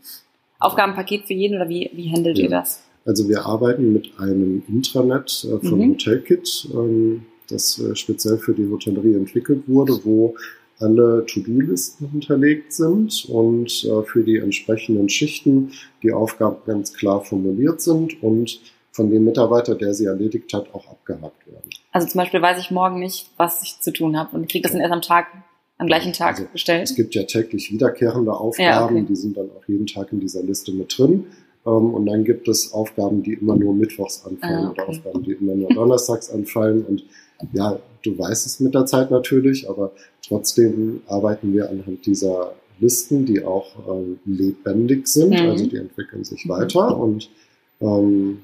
Aufgabenpaket 0.59 1.27
für 1.27 1.35
jeden 1.35 1.57
oder 1.57 1.69
wie, 1.69 1.91
wie 1.93 2.11
handelt 2.11 2.39
ja. 2.39 2.45
ihr 2.45 2.51
das? 2.51 2.83
Also 3.05 3.29
wir 3.29 3.45
arbeiten 3.45 3.93
mit 3.93 4.13
einem 4.19 4.63
Intranet 4.67 5.45
äh, 5.45 5.67
von 5.67 5.79
mhm. 5.79 5.93
HotelKit, 5.93 6.69
ähm, 6.73 7.27
das 7.49 7.79
äh, 7.79 7.95
speziell 7.95 8.39
für 8.39 8.55
die 8.55 8.69
Hotellerie 8.69 9.15
entwickelt 9.15 9.63
wurde, 9.67 9.99
wo 10.05 10.35
alle 10.79 11.25
To-Do-Listen 11.27 12.09
hinterlegt 12.11 12.73
sind 12.73 13.25
und 13.29 13.85
äh, 13.85 14.03
für 14.03 14.25
die 14.25 14.39
entsprechenden 14.39 15.09
Schichten 15.09 15.73
die 16.03 16.13
Aufgaben 16.13 16.57
ganz 16.67 16.93
klar 16.93 17.25
formuliert 17.25 17.81
sind 17.81 18.23
und 18.23 18.61
von 18.91 19.11
dem 19.11 19.25
Mitarbeiter, 19.25 19.75
der 19.75 19.95
sie 19.95 20.05
erledigt 20.05 20.53
hat, 20.53 20.75
auch 20.75 20.87
abgehakt 20.89 21.47
werden. 21.47 21.71
Also 21.93 22.09
zum 22.09 22.19
Beispiel 22.19 22.43
weiß 22.43 22.59
ich 22.59 22.71
morgen 22.71 22.99
nicht, 22.99 23.31
was 23.37 23.63
ich 23.63 23.81
zu 23.81 23.93
tun 23.93 24.19
habe 24.19 24.37
und 24.37 24.51
kriege 24.51 24.63
das 24.63 24.73
dann 24.73 24.81
erst 24.81 24.93
am 24.93 25.03
Tag 25.03 25.29
am 25.79 25.87
gleichen 25.87 26.13
Tag 26.13 26.37
also, 26.37 26.49
gestellt? 26.53 26.85
Es 26.85 26.95
gibt 26.95 27.15
ja 27.15 27.25
täglich 27.25 27.73
wiederkehrende 27.73 28.33
Aufgaben, 28.33 28.97
ja, 28.97 29.03
okay. 29.03 29.07
die 29.09 29.17
sind 29.17 29.37
dann 29.37 29.51
auch 29.51 29.67
jeden 29.67 29.87
Tag 29.87 30.13
in 30.13 30.21
dieser 30.21 30.43
Liste 30.43 30.73
mit 30.73 30.97
drin. 30.97 31.27
Ähm, 31.67 31.95
und 31.95 32.07
dann 32.07 32.25
gibt 32.25 32.49
es 32.49 32.73
Aufgaben, 32.73 33.23
die 33.23 33.35
immer 33.35 33.57
nur 33.57 33.75
mittwochs 33.75 34.25
anfallen 34.25 34.67
ah, 34.67 34.71
okay. 34.71 34.81
oder 34.83 34.89
Aufgaben, 34.89 35.23
die 35.23 35.33
immer 35.33 35.55
nur 35.55 35.69
donnerstags 35.71 36.31
anfallen. 36.31 36.85
Und 36.85 37.05
ja, 37.53 37.79
du 38.03 38.19
weißt 38.19 38.47
es 38.47 38.61
mit 38.61 38.75
der 38.75 38.87
Zeit 38.87 39.11
natürlich, 39.11 39.69
aber 39.69 39.93
trotzdem 40.27 41.03
arbeiten 41.07 41.53
wir 41.53 41.71
anhand 41.71 42.07
dieser 42.07 42.55
Listen, 42.81 43.27
die 43.27 43.45
auch 43.45 43.69
ähm, 43.89 44.19
lebendig 44.25 45.07
sind, 45.07 45.31
mhm. 45.31 45.51
also 45.51 45.67
die 45.67 45.77
entwickeln 45.77 46.25
sich 46.25 46.45
mhm. 46.45 46.51
weiter 46.51 46.99
und 46.99 47.31
ähm, 47.81 48.39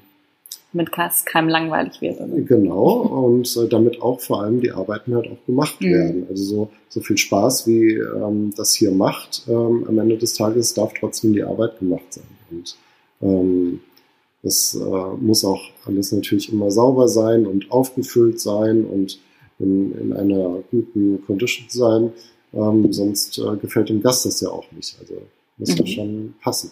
mit 0.71 0.89
es 0.97 1.25
keinem 1.25 1.49
langweilig 1.49 1.99
wird. 1.99 2.21
Oder? 2.21 2.41
Genau, 2.41 2.91
und 3.25 3.57
äh, 3.57 3.67
damit 3.67 4.01
auch 4.03 4.19
vor 4.19 4.43
allem 4.43 4.61
die 4.61 4.71
Arbeiten 4.71 5.15
halt 5.15 5.27
auch 5.27 5.45
gemacht 5.47 5.81
mhm. 5.81 5.91
werden. 5.91 6.27
Also 6.29 6.43
so, 6.43 6.69
so 6.89 7.01
viel 7.01 7.17
Spaß, 7.17 7.65
wie 7.65 7.95
ähm, 7.95 8.53
das 8.55 8.73
hier 8.75 8.91
macht, 8.91 9.43
ähm, 9.47 9.85
am 9.87 9.97
Ende 9.97 10.17
des 10.17 10.35
Tages 10.35 10.75
darf 10.75 10.93
trotzdem 10.99 11.33
die 11.33 11.43
Arbeit 11.43 11.79
gemacht 11.79 12.05
sein. 12.11 12.23
Und 12.51 12.77
ähm, 13.21 13.81
es 14.43 14.75
äh, 14.75 14.79
muss 14.79 15.43
auch 15.43 15.61
alles 15.85 16.11
natürlich 16.11 16.51
immer 16.51 16.71
sauber 16.71 17.07
sein 17.07 17.45
und 17.45 17.71
aufgefüllt 17.71 18.39
sein 18.39 18.85
und 18.85 19.19
in, 19.59 19.91
in 19.99 20.13
einer 20.13 20.63
guten 20.71 21.23
Condition 21.25 21.65
sein. 21.69 22.13
Ähm, 22.53 22.91
sonst 22.91 23.37
äh, 23.37 23.57
gefällt 23.57 23.89
dem 23.89 24.01
Gast 24.01 24.25
das 24.25 24.41
ja 24.41 24.49
auch 24.49 24.71
nicht. 24.71 24.97
Also 24.99 25.21
muss 25.57 25.77
mhm. 25.77 25.87
schon 25.87 26.35
passen. 26.41 26.71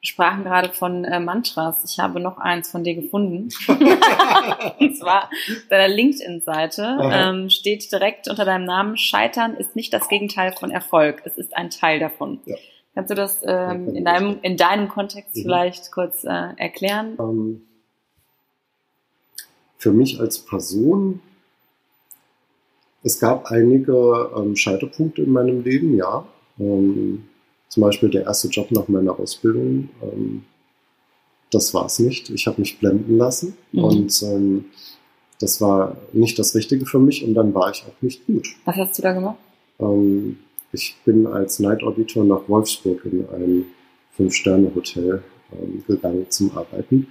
Wir 0.00 0.08
sprachen 0.08 0.44
gerade 0.44 0.72
von 0.72 1.04
äh, 1.04 1.20
Mantras. 1.20 1.84
Ich 1.84 1.98
habe 1.98 2.20
noch 2.20 2.38
eins 2.38 2.70
von 2.70 2.82
dir 2.82 2.94
gefunden. 2.94 3.48
Und 4.78 4.96
zwar 4.96 5.30
deiner 5.68 5.88
LinkedIn-Seite 5.88 6.98
ähm, 7.02 7.50
steht 7.50 7.90
direkt 7.92 8.28
unter 8.28 8.44
deinem 8.44 8.64
Namen, 8.64 8.96
Scheitern 8.96 9.54
ist 9.54 9.76
nicht 9.76 9.92
das 9.92 10.08
Gegenteil 10.08 10.52
von 10.52 10.70
Erfolg. 10.70 11.22
Es 11.24 11.36
ist 11.36 11.56
ein 11.56 11.70
Teil 11.70 12.00
davon. 12.00 12.40
Ja. 12.46 12.56
Kannst 12.94 13.10
du 13.10 13.14
das 13.14 13.40
ähm, 13.44 13.94
in, 13.94 14.04
deinem, 14.04 14.38
in 14.42 14.56
deinem 14.56 14.88
Kontext 14.88 15.34
mhm. 15.34 15.42
vielleicht 15.42 15.92
kurz 15.92 16.24
äh, 16.24 16.54
erklären? 16.56 17.16
Ähm, 17.18 17.62
für 19.78 19.92
mich 19.92 20.20
als 20.20 20.38
Person, 20.38 21.20
es 23.02 23.18
gab 23.18 23.46
einige 23.46 24.30
ähm, 24.36 24.54
Scheiterpunkte 24.54 25.22
in 25.22 25.32
meinem 25.32 25.62
Leben, 25.62 25.96
ja. 25.96 26.26
Ähm, 26.58 27.24
zum 27.68 27.80
Beispiel 27.82 28.10
der 28.10 28.24
erste 28.24 28.48
Job 28.48 28.70
nach 28.70 28.86
meiner 28.88 29.18
Ausbildung, 29.18 29.88
ähm, 30.02 30.44
das 31.50 31.72
war 31.74 31.86
es 31.86 31.98
nicht. 31.98 32.30
Ich 32.30 32.46
habe 32.46 32.60
mich 32.60 32.78
blenden 32.78 33.16
lassen 33.16 33.56
mhm. 33.72 33.84
und 33.84 34.22
ähm, 34.22 34.64
das 35.40 35.60
war 35.60 35.96
nicht 36.12 36.38
das 36.38 36.54
Richtige 36.54 36.86
für 36.86 36.98
mich 36.98 37.24
und 37.24 37.34
dann 37.34 37.54
war 37.54 37.70
ich 37.70 37.82
auch 37.82 38.02
nicht 38.02 38.26
gut. 38.26 38.46
Was 38.64 38.76
hast 38.76 38.98
du 38.98 39.02
da 39.02 39.12
gemacht? 39.12 39.38
Ähm, 40.72 40.78
ich 40.78 40.96
bin 41.04 41.26
als 41.26 41.58
Night 41.58 41.82
Auditor 41.82 42.24
nach 42.24 42.48
Wolfsburg 42.48 43.04
in 43.04 43.26
ein 43.34 43.64
Fünf-Sterne-Hotel 44.16 45.22
ähm, 45.52 45.84
gegangen 45.86 46.26
zum 46.28 46.56
Arbeiten. 46.56 47.06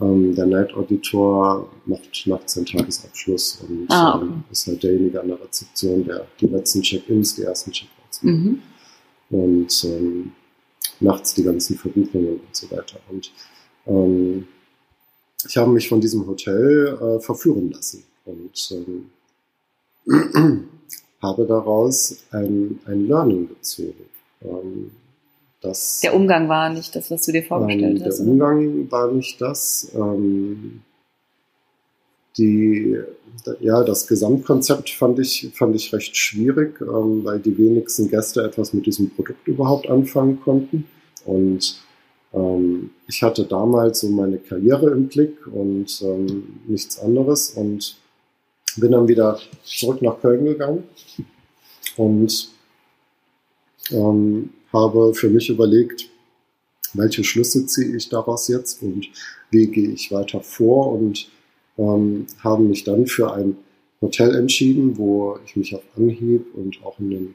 Ähm, 0.00 0.34
der 0.34 0.46
Night 0.46 0.74
Auditor 0.74 1.68
macht 1.86 2.26
nachts 2.26 2.54
den 2.54 2.66
Tagesabschluss 2.66 3.64
und 3.68 3.86
ah, 3.90 4.16
okay. 4.16 4.26
ähm, 4.26 4.44
ist 4.50 4.66
halt 4.66 4.82
derjenige 4.82 5.20
an 5.20 5.28
der 5.28 5.40
Rezeption, 5.40 6.04
der 6.04 6.26
die 6.40 6.46
letzten 6.46 6.82
Check-ins, 6.82 7.36
die 7.36 7.42
ersten 7.42 7.70
Check-outs 7.70 8.22
macht. 8.22 8.34
Mhm 8.34 8.62
und 9.30 9.84
ähm, 9.84 10.32
nachts 11.00 11.34
die 11.34 11.42
ganzen 11.42 11.76
Verbuchungen 11.76 12.40
und 12.40 12.54
so 12.56 12.70
weiter. 12.70 12.98
Und 13.10 13.32
ähm, 13.86 14.46
ich 15.46 15.56
habe 15.56 15.70
mich 15.70 15.88
von 15.88 16.00
diesem 16.00 16.26
Hotel 16.26 16.98
äh, 17.00 17.20
verführen 17.20 17.70
lassen. 17.70 18.04
Und 18.24 18.72
ähm, 20.06 20.68
habe 21.24 21.46
daraus 21.46 22.18
ein, 22.30 22.78
ein 22.86 23.08
Learning 23.08 23.48
gezogen. 23.48 24.04
Ähm, 24.42 24.90
das, 25.60 26.00
der 26.00 26.14
Umgang 26.14 26.48
war 26.48 26.68
nicht 26.68 26.94
das, 26.94 27.10
was 27.10 27.24
du 27.24 27.32
dir 27.32 27.42
vorgestellt 27.42 28.00
ähm, 28.00 28.06
hast. 28.06 28.18
Der 28.18 28.26
Umgang 28.26 28.90
war 28.90 29.10
nicht 29.10 29.40
das. 29.40 29.90
Ähm, 29.94 30.82
die, 32.36 32.98
ja, 33.60 33.82
das 33.84 34.06
Gesamtkonzept 34.06 34.90
fand 34.90 35.18
ich, 35.20 35.50
fand 35.54 35.74
ich 35.76 35.92
recht 35.92 36.16
schwierig, 36.16 36.80
ähm, 36.80 37.24
weil 37.24 37.38
die 37.38 37.56
wenigsten 37.56 38.10
Gäste 38.10 38.42
etwas 38.42 38.74
mit 38.74 38.86
diesem 38.86 39.10
Produkt 39.10 39.46
überhaupt 39.46 39.88
anfangen 39.88 40.40
konnten. 40.40 40.86
Und 41.24 41.80
ähm, 42.34 42.90
ich 43.06 43.22
hatte 43.22 43.44
damals 43.44 44.00
so 44.00 44.08
meine 44.08 44.38
Karriere 44.38 44.90
im 44.90 45.08
Blick 45.08 45.46
und 45.46 46.02
ähm, 46.02 46.60
nichts 46.66 46.98
anderes 46.98 47.50
und 47.50 47.96
bin 48.76 48.92
dann 48.92 49.08
wieder 49.08 49.38
zurück 49.64 50.02
nach 50.02 50.20
Köln 50.20 50.44
gegangen 50.44 50.84
und 51.96 52.50
ähm, 53.90 54.50
habe 54.72 55.14
für 55.14 55.30
mich 55.30 55.48
überlegt, 55.48 56.08
welche 56.94 57.24
Schlüsse 57.24 57.66
ziehe 57.66 57.96
ich 57.96 58.08
daraus 58.08 58.48
jetzt 58.48 58.82
und 58.82 59.08
wie 59.50 59.66
gehe 59.66 59.90
ich 59.90 60.10
weiter 60.12 60.40
vor 60.40 60.92
und 60.92 61.28
ähm, 61.78 62.26
habe 62.42 62.62
mich 62.62 62.84
dann 62.84 63.06
für 63.06 63.32
ein 63.32 63.56
Hotel 64.00 64.34
entschieden, 64.34 64.96
wo 64.96 65.38
ich 65.44 65.56
mich 65.56 65.74
auf 65.74 65.82
Anhieb 65.96 66.46
und 66.54 66.78
auch 66.84 66.98
in 66.98 67.10
den, 67.10 67.34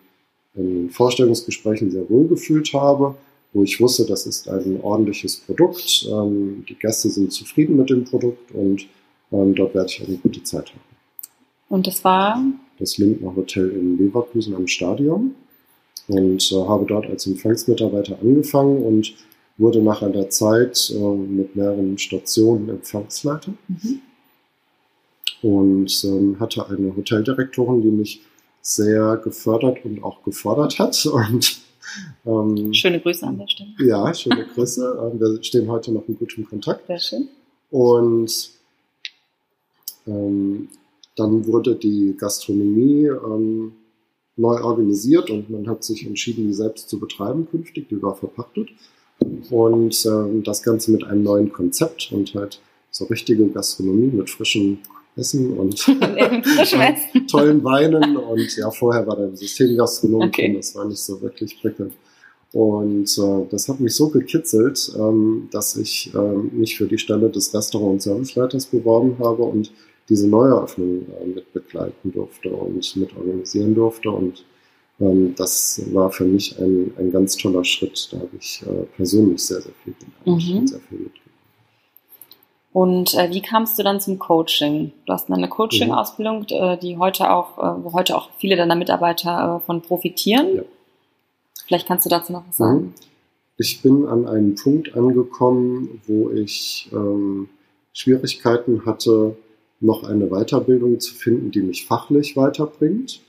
in 0.56 0.66
den 0.66 0.90
Vorstellungsgesprächen 0.90 1.92
sehr 1.92 2.10
wohl 2.10 2.28
gefühlt 2.28 2.72
habe, 2.74 3.16
wo 3.54 3.64
ich 3.64 3.80
wusste, 3.82 4.06
das 4.06 4.28
ist 4.28 4.48
ein 4.48 4.80
ordentliches 4.82 5.38
Produkt, 5.38 6.08
ähm, 6.10 6.64
die 6.68 6.76
Gäste 6.76 7.10
sind 7.10 7.32
zufrieden 7.34 7.78
mit 7.78 7.90
dem 7.90 8.06
Produkt 8.06 8.52
und 8.54 8.88
ähm, 9.32 9.56
dort 9.56 9.74
werde 9.74 9.90
ich 9.90 10.08
eine 10.08 10.18
gute 10.18 10.44
Zeit 10.44 10.70
haben. 10.70 10.89
Und 11.70 11.88
das 11.88 12.04
war? 12.04 12.44
Das 12.80 12.98
Lindner 12.98 13.36
Hotel 13.36 13.70
in 13.70 13.98
Leverkusen 13.98 14.56
am 14.56 14.68
Stadion 14.68 15.36
und 16.08 16.52
äh, 16.52 16.56
habe 16.56 16.86
dort 16.86 17.06
als 17.06 17.28
Empfangsmitarbeiter 17.28 18.18
angefangen 18.20 18.84
und 18.84 19.14
wurde 19.58 19.82
nach 19.82 20.02
einer 20.02 20.30
Zeit 20.30 20.92
äh, 20.94 20.98
mit 21.00 21.56
mehreren 21.56 21.98
Stationen 21.98 22.70
Empfangsleiter 22.70 23.54
mhm. 23.68 24.02
und 25.42 26.04
ähm, 26.06 26.40
hatte 26.40 26.68
eine 26.68 26.96
Hoteldirektorin, 26.96 27.82
die 27.82 27.92
mich 27.92 28.22
sehr 28.62 29.18
gefördert 29.18 29.86
und 29.86 30.04
auch 30.04 30.24
gefordert 30.24 30.80
hat 30.80 31.06
und 31.14 31.62
ähm, 32.26 32.74
schöne 32.74 33.00
Grüße 33.00 33.26
an 33.26 33.38
der 33.38 33.48
Stelle. 33.48 33.70
Ja, 33.80 34.14
schöne 34.14 34.46
Grüße. 34.46 35.12
Ähm, 35.14 35.20
wir 35.20 35.44
stehen 35.44 35.70
heute 35.70 35.92
noch 35.92 36.08
in 36.08 36.18
gutem 36.18 36.46
Kontakt. 36.46 36.88
Sehr 36.88 37.00
schön. 37.00 37.30
Und 37.72 38.52
ähm, 40.08 40.70
dann 41.16 41.46
wurde 41.48 41.76
die 41.76 42.16
Gastronomie 42.18 43.08
ähm, 43.08 43.74
neu 44.36 44.62
organisiert 44.62 45.30
und 45.30 45.50
man 45.50 45.68
hat 45.68 45.84
sich 45.84 46.06
entschieden, 46.06 46.48
die 46.48 46.54
selbst 46.54 46.90
zu 46.90 47.00
betreiben 47.00 47.48
künftig. 47.50 47.90
Die 47.90 48.02
war 48.02 48.16
verpachtet. 48.16 48.70
Und 49.50 50.06
ähm, 50.06 50.44
das 50.44 50.64
Ganze 50.64 50.92
mit 50.92 51.04
einem 51.04 51.24
neuen 51.24 51.52
Konzept 51.52 52.12
und 52.14 52.34
halt 52.36 52.62
so 52.90 53.06
richtige 53.06 53.48
Gastronomie 53.50 54.12
mit 54.16 54.30
frischem 54.30 54.80
Essen 55.16 55.58
und 55.58 55.78
tollen 57.30 57.64
Weinen. 57.64 58.16
Und 58.16 58.58
ja, 58.58 58.72
vorher 58.72 59.06
war 59.06 59.18
der 59.18 59.36
Systemgastronom 59.36 60.22
okay. 60.22 60.50
und 60.50 60.56
das 60.56 60.74
war 60.76 60.86
nicht 60.86 61.00
so 61.00 61.22
wirklich 61.22 61.60
prickelnd. 61.60 61.94
Und 62.52 63.16
äh, 63.18 63.46
das 63.52 63.68
hat 63.68 63.80
mich 63.80 63.94
so 63.94 64.10
gekitzelt, 64.10 64.92
ähm, 64.98 65.50
dass 65.52 65.76
ich 65.76 66.12
ähm, 66.16 66.50
mich 66.54 66.78
für 66.78 66.88
die 66.88 66.98
Stelle 66.98 67.30
des 67.30 67.54
Restaurant- 67.54 67.94
und 67.94 68.02
Serviceleiters 68.02 68.68
beworben 68.68 69.18
habe 69.20 69.44
und 69.44 69.72
diese 70.10 70.28
Neueröffnung 70.28 71.06
äh, 71.22 71.26
mit 71.28 71.54
begleiten 71.54 72.12
durfte 72.12 72.50
und 72.50 72.96
mit 72.96 73.16
organisieren 73.16 73.76
durfte. 73.76 74.10
Und 74.10 74.44
ähm, 75.00 75.36
das 75.36 75.82
war 75.94 76.12
für 76.12 76.26
mich 76.26 76.60
ein, 76.60 76.94
ein 76.98 77.12
ganz 77.12 77.38
toller 77.38 77.64
Schritt. 77.64 78.10
Da 78.12 78.18
habe 78.18 78.30
ich 78.40 78.64
äh, 78.66 78.84
persönlich 78.96 79.46
sehr, 79.46 79.62
sehr 79.62 79.74
viel 79.84 79.94
gelernt 79.94 80.26
mhm. 80.26 80.58
und 80.58 80.68
sehr 80.68 80.80
viel 80.80 80.98
mitgenommen. 81.00 81.30
Und 82.72 83.16
äh, 83.16 83.30
wie 83.32 83.42
kamst 83.42 83.80
du 83.80 83.84
dann 83.84 84.00
zum 84.00 84.20
Coaching? 84.20 84.92
Du 85.06 85.14
hast 85.14 85.32
eine 85.32 85.50
Coaching-Ausbildung, 85.50 86.46
äh, 86.50 86.78
die 86.78 86.98
heute 86.98 87.32
auch, 87.32 87.58
äh, 87.58 87.84
wo 87.84 87.94
heute 87.94 88.16
auch 88.16 88.30
viele 88.38 88.56
deiner 88.56 88.76
Mitarbeiter 88.76 89.58
äh, 89.58 89.66
von 89.66 89.82
profitieren. 89.82 90.56
Ja. 90.56 90.62
Vielleicht 91.66 91.88
kannst 91.88 92.06
du 92.06 92.10
dazu 92.10 92.32
noch 92.32 92.44
was 92.48 92.58
sagen. 92.58 92.80
Mhm. 92.80 92.94
Ich 93.58 93.82
bin 93.82 94.06
an 94.06 94.28
einen 94.28 94.56
Punkt 94.56 94.96
angekommen, 94.96 96.02
wo 96.08 96.30
ich 96.30 96.90
ähm, 96.94 97.50
Schwierigkeiten 97.92 98.86
hatte, 98.86 99.36
noch 99.80 100.04
eine 100.04 100.28
Weiterbildung 100.28 101.00
zu 101.00 101.14
finden, 101.14 101.52
die 101.52 101.62
mich 101.62 101.86
fachlich 101.86 102.36
weiterbringt. 102.36 103.22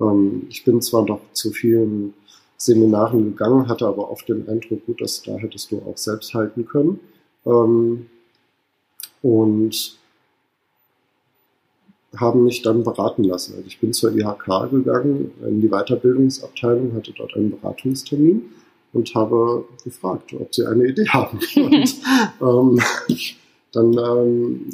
Ähm, 0.00 0.46
ich 0.48 0.64
bin 0.64 0.80
zwar 0.80 1.04
noch 1.04 1.20
zu 1.32 1.50
vielen 1.50 2.14
Seminaren 2.56 3.24
gegangen, 3.24 3.68
hatte 3.68 3.86
aber 3.86 4.10
oft 4.10 4.28
den 4.28 4.48
Eindruck, 4.48 4.86
gut, 4.86 5.00
dass 5.00 5.22
da 5.22 5.36
hättest 5.36 5.70
du 5.70 5.78
auch 5.78 5.96
selbst 5.96 6.32
halten 6.34 6.66
können. 6.66 7.00
Ähm, 7.44 8.06
und 9.22 9.98
haben 12.16 12.44
mich 12.44 12.62
dann 12.62 12.82
beraten 12.82 13.24
lassen. 13.24 13.54
Also 13.56 13.66
ich 13.66 13.78
bin 13.78 13.92
zur 13.92 14.12
IHK 14.12 14.70
gegangen, 14.70 15.32
in 15.42 15.60
die 15.60 15.68
Weiterbildungsabteilung, 15.68 16.94
hatte 16.94 17.12
dort 17.12 17.34
einen 17.34 17.50
Beratungstermin 17.50 18.42
und 18.92 19.14
habe 19.14 19.64
gefragt, 19.84 20.32
ob 20.32 20.54
sie 20.54 20.66
eine 20.66 20.86
Idee 20.86 21.06
haben. 21.08 21.38
und 21.56 21.94
ähm, 22.40 22.80
dann 23.72 23.92
ähm, 23.98 24.68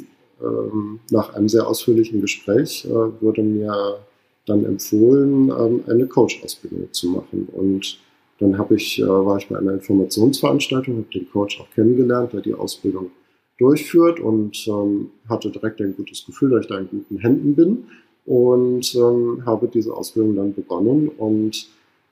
nach 1.09 1.33
einem 1.33 1.49
sehr 1.49 1.67
ausführlichen 1.67 2.21
Gespräch 2.21 2.85
äh, 2.85 3.21
wurde 3.21 3.43
mir 3.43 3.99
dann 4.45 4.65
empfohlen, 4.65 5.49
ähm, 5.49 5.83
eine 5.87 6.05
Coach-Ausbildung 6.07 6.91
zu 6.91 7.09
machen. 7.09 7.47
Und 7.53 7.99
dann 8.39 8.57
habe 8.57 8.75
ich, 8.75 8.99
äh, 8.99 9.07
war 9.07 9.37
ich 9.37 9.47
bei 9.47 9.57
einer 9.57 9.73
Informationsveranstaltung, 9.73 10.97
habe 10.97 11.07
den 11.13 11.29
Coach 11.31 11.61
auch 11.61 11.69
kennengelernt, 11.73 12.33
der 12.33 12.41
die 12.41 12.53
Ausbildung 12.53 13.11
durchführt 13.57 14.19
und 14.19 14.67
ähm, 14.67 15.11
hatte 15.29 15.49
direkt 15.49 15.79
ein 15.81 15.95
gutes 15.95 16.25
Gefühl, 16.25 16.51
dass 16.51 16.61
ich 16.61 16.67
da 16.67 16.79
in 16.79 16.89
guten 16.89 17.19
Händen 17.19 17.55
bin 17.55 17.85
und 18.25 18.95
ähm, 18.95 19.43
habe 19.45 19.67
diese 19.67 19.93
Ausbildung 19.93 20.35
dann 20.35 20.53
begonnen 20.53 21.09
und 21.17 21.69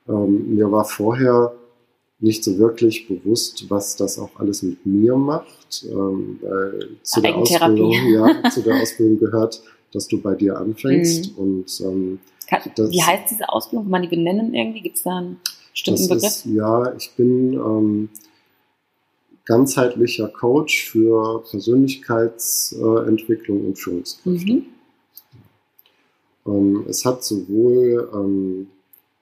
ähm, 0.08 0.56
mir 0.56 0.72
war 0.72 0.86
vorher 0.86 1.54
nicht 2.22 2.44
so 2.44 2.58
wirklich 2.58 3.08
bewusst, 3.08 3.70
was 3.70 3.96
das 3.96 4.18
auch 4.20 4.32
alles 4.36 4.64
mit 4.64 4.86
mir 4.86 5.16
macht. 5.16 5.86
Ähm, 5.90 6.40
weil 6.42 6.90
zu 7.02 7.22
der, 7.22 7.34
Ausbildung, 7.36 7.94
ja, 8.14 8.44
zu 8.50 8.62
der 8.62 8.82
Ausbildung 8.82 9.20
gehört, 9.20 9.64
dass 9.92 10.08
du 10.08 10.22
bei 10.22 10.36
dir 10.36 10.58
anfängst. 10.58 11.32
Mhm. 11.32 11.44
Und, 11.44 11.82
ähm, 11.82 12.20
Kann, 12.48 12.62
wie 12.76 13.02
heißt 13.02 13.32
diese 13.32 13.50
Ausbildung? 13.50 13.86
Kann 13.86 13.92
man 13.92 14.04
die 14.04 14.08
benennen 14.08 14.54
irgendwie? 14.54 14.82
Gibt 14.82 14.98
es 14.98 15.04
da 15.04 15.18
einen 15.18 15.40
bestimmten 15.72 16.08
Begriff? 16.08 16.24
Ist, 16.24 16.46
ja, 16.46 16.94
ich 16.96 17.12
bin 17.16 17.54
ähm, 17.54 18.10
ganzheitlicher 19.46 20.28
Coach 20.28 20.92
für 20.92 21.44
Persönlichkeitsentwicklung 21.50 23.66
und 23.66 23.80
Führungskräfte. 23.80 24.52
Mhm. 24.52 24.66
Ähm, 26.46 26.86
es 26.88 27.04
hat 27.06 27.24
sowohl 27.24 28.10
ähm, 28.14 28.68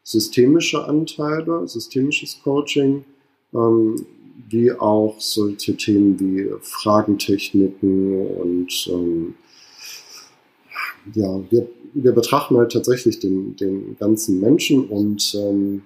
systemische 0.10 0.86
Anteile, 0.86 1.68
systemisches 1.68 2.42
Coaching, 2.44 3.06
ähm, 3.54 4.08
wie 4.50 4.72
auch 4.72 5.16
solche 5.20 5.78
Themen 5.78 6.20
wie 6.20 6.50
Fragentechniken 6.62 8.26
und 8.28 8.90
ähm, 8.92 9.36
ja, 11.14 11.40
wir, 11.52 11.70
wir 11.94 12.12
betrachten 12.12 12.58
halt 12.58 12.72
tatsächlich 12.72 13.20
den, 13.20 13.56
den 13.56 13.98
ganzen 14.00 14.40
Menschen 14.40 14.86
und, 14.86 15.36
ähm, 15.36 15.84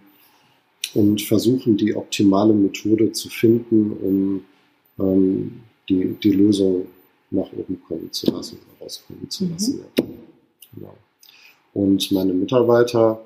und 0.93 1.21
versuchen 1.21 1.75
die 1.75 1.93
optimale 1.93 2.53
Methode 2.53 3.11
zu 3.11 3.27
finden, 3.29 3.91
um 3.91 5.05
ähm, 5.05 5.63
die, 5.89 6.15
die 6.23 6.31
Lösung 6.31 6.87
nach 7.29 7.51
oben 7.51 7.81
kommen 7.89 8.09
zu 8.13 8.31
lassen, 8.31 8.57
herauskommen 8.77 9.29
zu 9.29 9.49
lassen. 9.49 9.75
Mhm. 9.75 9.81
Ja. 9.81 10.05
Genau. 10.75 10.93
Und 11.73 12.09
meine 12.13 12.33
Mitarbeiter 12.33 13.19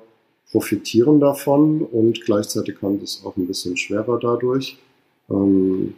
profitieren 0.50 1.20
davon 1.20 1.82
und 1.82 2.24
gleichzeitig 2.24 2.80
haben 2.82 3.00
das 3.00 3.22
auch 3.24 3.36
ein 3.36 3.46
bisschen 3.46 3.76
schwerer 3.76 4.18
dadurch. 4.18 4.78
Ähm, 5.28 5.94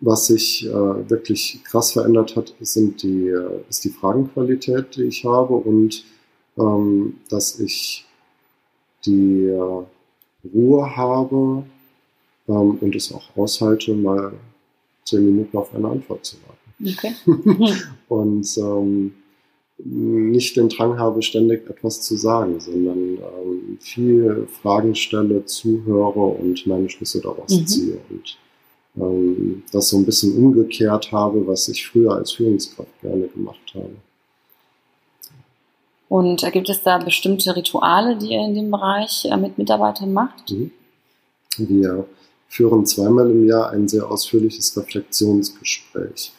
was 0.00 0.26
sich 0.26 0.66
äh, 0.66 1.10
wirklich 1.10 1.62
krass 1.64 1.92
verändert 1.92 2.36
hat, 2.36 2.54
sind 2.60 3.02
die, 3.02 3.28
äh, 3.28 3.60
ist 3.70 3.84
die 3.84 3.90
Fragenqualität, 3.90 4.96
die 4.96 5.04
ich 5.04 5.24
habe 5.24 5.54
und 5.54 6.04
ähm, 6.58 7.20
dass 7.30 7.58
ich 7.60 8.04
die 9.06 9.46
äh, 9.46 9.84
Ruhe 10.52 10.96
habe 10.96 11.64
ähm, 12.48 12.78
und 12.80 12.94
es 12.94 13.12
auch 13.12 13.36
aushalte, 13.36 13.94
mal 13.94 14.32
zehn 15.04 15.24
Minuten 15.24 15.56
auf 15.56 15.74
eine 15.74 15.88
Antwort 15.88 16.24
zu 16.24 16.36
warten. 16.46 16.96
Okay. 16.96 17.76
und 18.08 18.58
ähm, 18.58 19.14
nicht 19.78 20.56
den 20.56 20.68
Drang 20.68 20.98
habe, 20.98 21.22
ständig 21.22 21.68
etwas 21.68 22.00
zu 22.00 22.16
sagen, 22.16 22.60
sondern 22.60 23.18
ähm, 23.18 23.78
viel 23.80 24.46
Fragen 24.62 24.94
stelle, 24.94 25.44
zuhöre 25.44 26.20
und 26.20 26.66
meine 26.66 26.88
Schlüsse 26.88 27.20
daraus 27.20 27.50
mhm. 27.50 27.66
ziehe. 27.66 27.98
Und 28.08 28.38
ähm, 28.96 29.62
das 29.72 29.88
so 29.88 29.96
ein 29.96 30.06
bisschen 30.06 30.36
umgekehrt 30.36 31.10
habe, 31.10 31.46
was 31.46 31.68
ich 31.68 31.86
früher 31.86 32.12
als 32.12 32.32
Führungskraft 32.32 33.00
gerne 33.00 33.26
gemacht 33.28 33.74
habe. 33.74 33.96
Und 36.08 36.44
äh, 36.44 36.50
gibt 36.52 36.68
es 36.68 36.82
da 36.82 36.98
bestimmte 36.98 37.56
Rituale, 37.56 38.16
die 38.16 38.32
ihr 38.32 38.44
in 38.44 38.54
dem 38.54 38.70
Bereich 38.70 39.24
äh, 39.24 39.36
mit 39.36 39.58
Mitarbeitern 39.58 40.12
macht? 40.12 40.52
Mhm. 40.52 40.70
Wir 41.56 42.06
führen 42.48 42.86
zweimal 42.86 43.30
im 43.30 43.46
Jahr 43.48 43.70
ein 43.70 43.88
sehr 43.88 44.08
ausführliches 44.08 44.76
Reflexionsgespräch. 44.76 46.32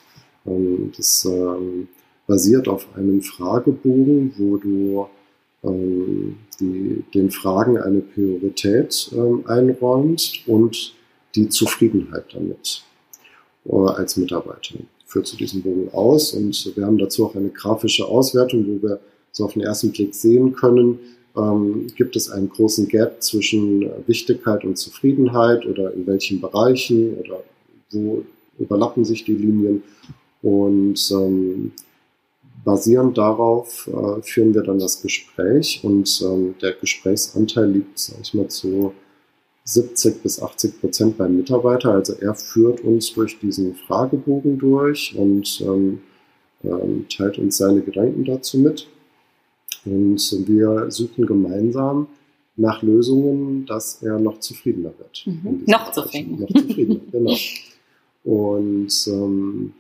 Ähm, 0.46 0.94
das 0.96 1.26
ähm, 1.26 1.90
basiert 2.28 2.68
auf 2.68 2.88
einem 2.96 3.22
Fragebogen, 3.22 4.34
wo 4.38 4.58
du 4.58 5.08
ähm, 5.64 6.38
die, 6.60 7.04
den 7.14 7.32
Fragen 7.32 7.78
eine 7.78 8.00
Priorität 8.00 9.12
einräumst 9.46 10.48
und 10.48 10.94
die 11.36 11.50
Zufriedenheit 11.50 12.26
damit 12.34 12.84
äh, 13.66 13.76
als 13.76 14.18
Mitarbeiter. 14.18 14.76
Führt 15.06 15.28
zu 15.28 15.38
diesem 15.38 15.62
Bogen 15.62 15.90
aus 15.94 16.34
und 16.34 16.76
wir 16.76 16.86
haben 16.86 16.98
dazu 16.98 17.26
auch 17.26 17.36
eine 17.36 17.50
grafische 17.50 18.06
Auswertung, 18.06 18.66
wo 18.68 18.88
wir 18.88 19.00
so 19.32 19.46
auf 19.46 19.54
den 19.54 19.64
ersten 19.64 19.92
Blick 19.92 20.16
sehen 20.16 20.54
können, 20.54 21.00
ähm, 21.36 21.88
gibt 21.96 22.16
es 22.16 22.30
einen 22.30 22.50
großen 22.50 22.88
Gap 22.88 23.22
zwischen 23.22 23.90
Wichtigkeit 24.08 24.64
und 24.64 24.78
Zufriedenheit 24.78 25.66
oder 25.66 25.94
in 25.94 26.08
welchen 26.08 26.42
Bereichen 26.42 27.16
oder 27.16 27.44
wo 27.92 28.24
überlappen 28.58 29.04
sich 29.04 29.26
die 29.26 29.36
Linien 29.36 29.84
und 30.42 31.12
ähm, 31.12 31.72
basierend 32.66 33.18
darauf 33.18 33.88
äh, 33.88 34.22
führen 34.22 34.54
wir 34.54 34.64
dann 34.64 34.80
das 34.80 35.02
Gespräch 35.02 35.80
und 35.84 36.22
ähm, 36.26 36.56
der 36.62 36.74
Gesprächsanteil 36.74 37.72
liegt, 37.72 37.98
sag 37.98 38.18
ich 38.22 38.34
mal, 38.34 38.50
zu 38.50 38.94
70 39.64 40.22
bis 40.22 40.42
80 40.42 40.82
Prozent 40.82 41.18
beim 41.18 41.38
Mitarbeiter. 41.38 41.92
Also 41.92 42.14
er 42.20 42.36
führt 42.36 42.82
uns 42.82 43.14
durch 43.14 43.40
diesen 43.40 43.76
Fragebogen 43.76 44.60
durch 44.60 45.16
und 45.16 45.62
ähm, 45.62 46.02
ähm, 46.64 47.06
teilt 47.16 47.38
uns 47.38 47.58
seine 47.58 47.82
Gedanken 47.82 48.26
dazu 48.26 48.58
mit. 48.58 48.88
Und 49.86 50.20
wir 50.48 50.90
suchen 50.90 51.28
gemeinsam 51.28 52.08
nach 52.58 52.82
Lösungen, 52.82 53.66
dass 53.66 54.02
er 54.02 54.20
noch 54.20 54.40
zufriedener 54.40 54.92
wird. 54.98 55.24
Mhm. 55.26 55.64
Noch 55.68 55.92
zufriedener. 55.92 56.42
Noch 56.42 56.50
zufriedener, 56.50 57.00
genau. 57.12 57.36
Und 58.24 59.08
ähm, 59.08 59.74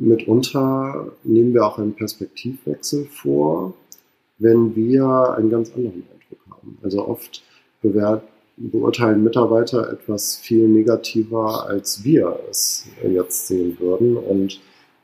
mitunter 0.00 1.12
nehmen 1.24 1.54
wir 1.54 1.66
auch 1.66 1.78
einen 1.78 1.94
Perspektivwechsel 1.94 3.06
vor, 3.06 3.74
wenn 4.38 4.74
wir 4.76 5.34
einen 5.36 5.50
ganz 5.50 5.72
anderen 5.74 6.04
Eindruck 6.04 6.56
haben. 6.56 6.78
Also 6.82 7.06
oft 7.06 7.42
bewert, 7.82 8.22
beurteilen 8.56 9.22
Mitarbeiter 9.22 9.92
etwas 9.92 10.36
viel 10.36 10.68
negativer, 10.68 11.66
als 11.66 12.04
wir 12.04 12.38
es 12.50 12.86
jetzt 13.02 13.48
sehen 13.48 13.76
würden. 13.80 14.16
Und 14.16 14.60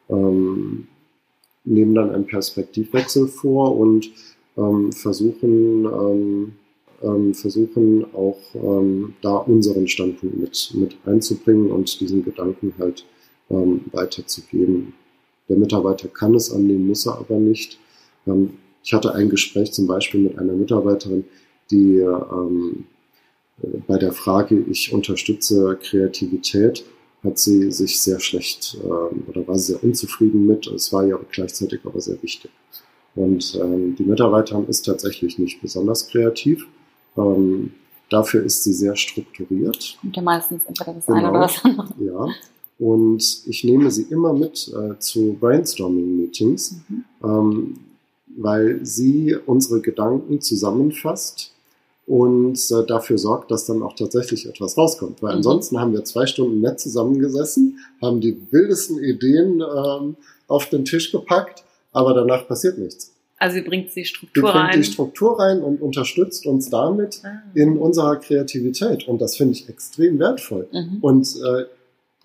ähm, 0.09 0.87
nehmen 1.64 1.94
dann 1.94 2.11
einen 2.11 2.26
Perspektivwechsel 2.26 3.26
vor 3.26 3.76
und 3.76 4.11
ähm, 4.57 4.92
versuchen, 4.92 5.85
ähm, 5.87 6.52
ähm, 7.02 7.35
versuchen 7.35 8.04
auch 8.14 8.38
ähm, 8.54 9.14
da 9.22 9.37
unseren 9.37 9.88
Standpunkt 9.88 10.38
mit, 10.38 10.72
mit 10.74 10.96
einzubringen 11.07 11.70
und 11.70 12.00
diesen 12.00 12.24
Gedanken 12.24 12.74
halt 12.78 13.04
ähm, 13.50 13.83
weiterzugeben. 13.92 14.94
Der 15.48 15.57
Mitarbeiter 15.57 16.09
kann 16.09 16.35
es 16.35 16.50
annehmen, 16.50 16.87
muss 16.87 17.07
er 17.07 17.18
aber 17.18 17.37
nicht. 17.37 17.78
Ähm, 18.26 18.54
ich 18.83 18.92
hatte 18.92 19.14
ein 19.14 19.30
Gespräch 19.30 19.72
zum 19.72 19.87
Beispiel 19.87 20.20
mit 20.20 20.38
einer 20.38 20.52
Mitarbeiterin, 20.52 21.24
die 21.70 21.98
ähm, 21.98 22.85
bei 23.87 23.98
der 23.98 24.12
Frage, 24.12 24.59
ich 24.68 24.92
unterstütze 24.92 25.78
Kreativität, 25.80 26.85
hat 27.22 27.38
sie 27.38 27.70
sich 27.70 28.00
sehr 28.00 28.20
schlecht 28.20 28.76
ähm, 28.85 29.24
oder 29.28 29.48
war 29.48 29.59
sehr 29.59 29.83
unzufrieden 29.83 30.46
mit. 30.46 30.66
Es 30.66 30.92
war 30.92 31.07
ihr 31.07 31.18
gleichzeitig 31.30 31.80
aber 31.85 32.00
sehr 32.00 32.22
wichtig. 32.22 32.50
Und 33.14 33.59
ähm, 33.62 33.96
die 33.96 34.04
Mitarbeiterin 34.04 34.66
ist 34.66 34.83
tatsächlich 34.83 35.38
nicht 35.38 35.62
besonders 35.62 36.09
kreativ. 36.09 36.66
Ähm, 37.16 37.72
dafür 38.11 38.42
ist 38.42 38.64
sie 38.64 38.72
sehr 38.72 38.96
strukturiert. 38.96 39.98
Und 40.02 40.16
ja 40.16 40.22
meistens 40.22 40.62
entweder 40.66 40.94
das 40.94 41.07
genau, 41.07 41.18
eine 41.18 41.30
oder 41.30 41.40
das 41.40 41.64
andere. 41.64 41.94
Ja. 42.00 42.26
Und 42.78 43.42
ich 43.46 43.64
nehme 43.64 43.90
sie 43.90 44.06
immer 44.10 44.32
mit 44.32 44.68
äh, 44.68 44.98
zu 44.98 45.37
Brainstorming-Meetings, 45.40 46.76
mhm. 46.88 47.04
ähm, 47.22 47.74
weil 48.37 48.84
sie 48.84 49.37
unsere 49.46 49.80
Gedanken 49.80 50.40
zusammenfasst 50.40 51.52
und 52.06 52.58
äh, 52.70 52.87
dafür 52.87 53.16
sorgt, 53.16 53.50
dass 53.50 53.66
dann 53.66 53.82
auch 53.82 53.94
tatsächlich 53.94 54.46
etwas 54.46 54.76
rauskommt. 54.76 55.22
Weil 55.22 55.32
mhm. 55.32 55.37
ansonsten 55.38 55.80
haben 55.80 55.92
wir 55.92 56.04
zwei 56.04 56.26
Stunden 56.26 56.60
nett 56.60 56.80
zusammengesessen, 56.80 57.78
haben 58.02 58.20
die 58.20 58.37
wildesten 58.50 59.02
Ideen 59.02 59.60
ähm, 59.62 60.16
auf 60.48 60.68
den 60.68 60.84
Tisch 60.84 61.12
gepackt, 61.12 61.64
aber 61.92 62.12
danach 62.12 62.46
passiert 62.46 62.78
nichts. 62.78 63.12
Also 63.38 63.56
sie 63.56 63.62
bringt 63.62 63.94
die 63.94 64.04
Struktur 64.04 64.50
rein. 64.50 64.70
bringt 64.70 64.87
die 64.87 64.92
Struktur 64.92 65.38
rein 65.38 65.62
und 65.62 65.82
unterstützt 65.82 66.46
uns 66.46 66.70
damit 66.70 67.20
ah. 67.24 67.42
in 67.54 67.78
unserer 67.78 68.16
Kreativität. 68.16 69.08
Und 69.08 69.20
das 69.20 69.37
finde 69.37 69.54
ich 69.54 69.68
extrem 69.68 70.18
wertvoll. 70.18 70.68
Mhm. 70.72 70.98
Und 71.00 71.37
äh, 71.37 71.64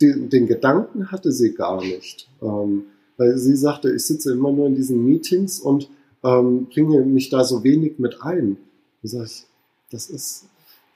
die, 0.01 0.29
den 0.29 0.47
Gedanken 0.47 1.11
hatte 1.11 1.31
sie 1.31 1.53
gar 1.53 1.81
nicht. 1.81 2.29
Ähm, 2.41 2.85
weil 3.17 3.37
sie 3.37 3.55
sagte, 3.55 3.91
ich 3.93 4.05
sitze 4.05 4.31
immer 4.31 4.51
nur 4.51 4.67
in 4.67 4.75
diesen 4.75 5.05
Meetings 5.05 5.59
und 5.59 5.89
ähm, 6.23 6.67
bringe 6.73 7.01
mich 7.01 7.29
da 7.29 7.43
so 7.43 7.63
wenig 7.63 7.99
mit 7.99 8.21
ein. 8.21 8.57
Da 9.01 9.09
sage 9.09 9.25
ich, 9.25 9.45
das 9.91 10.09
ist 10.09 10.45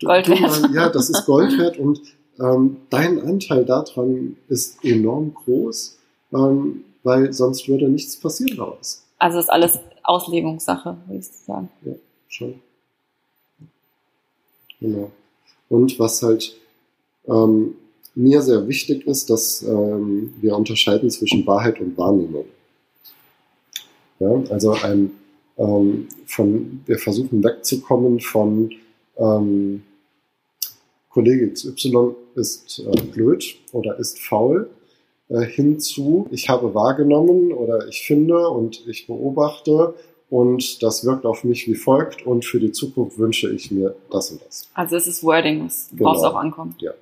Gold 0.01 0.29
wert. 0.29 0.69
ja, 0.73 0.89
das 0.89 1.09
ist 1.09 1.25
Gold 1.25 1.57
wert 1.57 1.77
und 1.77 2.01
ähm, 2.39 2.77
dein 2.89 3.21
Anteil 3.21 3.65
daran 3.65 4.37
ist 4.47 4.83
enorm 4.83 5.33
groß, 5.33 5.97
ähm, 6.33 6.83
weil 7.03 7.31
sonst 7.33 7.67
würde 7.67 7.89
nichts 7.89 8.17
passieren 8.17 8.57
daraus. 8.57 9.05
Also 9.19 9.39
ist 9.39 9.49
alles 9.49 9.79
Auslegungssache, 10.03 10.97
würde 11.07 11.19
ich 11.19 11.27
sagen. 11.27 11.69
Ja, 11.83 11.93
schon. 12.27 12.55
Genau. 14.79 15.11
Und 15.69 15.97
was 15.99 16.21
halt 16.23 16.55
ähm, 17.27 17.75
mir 18.15 18.41
sehr 18.41 18.67
wichtig 18.67 19.07
ist, 19.07 19.29
dass 19.29 19.63
ähm, 19.63 20.33
wir 20.39 20.55
unterscheiden 20.55 21.09
zwischen 21.09 21.45
Wahrheit 21.47 21.79
und 21.79 21.97
Wahrnehmung. 21.97 22.45
Ja, 24.19 24.43
also 24.49 24.73
ein, 24.73 25.11
ähm, 25.57 26.07
von, 26.25 26.81
wir 26.85 26.99
versuchen 26.99 27.43
wegzukommen 27.43 28.19
von 28.19 28.71
ähm, 29.17 29.83
Kollege 31.09 31.51
XY 31.51 32.15
ist 32.35 32.79
äh, 32.79 33.01
blöd 33.01 33.55
oder 33.71 33.99
ist 33.99 34.19
faul, 34.19 34.69
äh, 35.29 35.41
hinzu, 35.41 36.27
ich 36.31 36.49
habe 36.49 36.73
wahrgenommen 36.73 37.51
oder 37.51 37.87
ich 37.87 38.05
finde 38.05 38.49
und 38.49 38.87
ich 38.87 39.07
beobachte 39.07 39.93
und 40.29 40.81
das 40.81 41.05
wirkt 41.05 41.25
auf 41.25 41.43
mich 41.43 41.67
wie 41.67 41.75
folgt 41.75 42.25
und 42.25 42.45
für 42.45 42.59
die 42.59 42.71
Zukunft 42.71 43.19
wünsche 43.19 43.51
ich 43.51 43.71
mir 43.71 43.95
das 44.11 44.31
und 44.31 44.41
das. 44.43 44.67
Also 44.73 44.95
es 44.95 45.07
ist 45.07 45.23
Wording, 45.23 45.59
worauf 45.59 45.89
genau. 45.91 46.15
es 46.15 46.23
auch 46.23 46.35
ankommt. 46.35 46.81
Ja, 46.81 46.93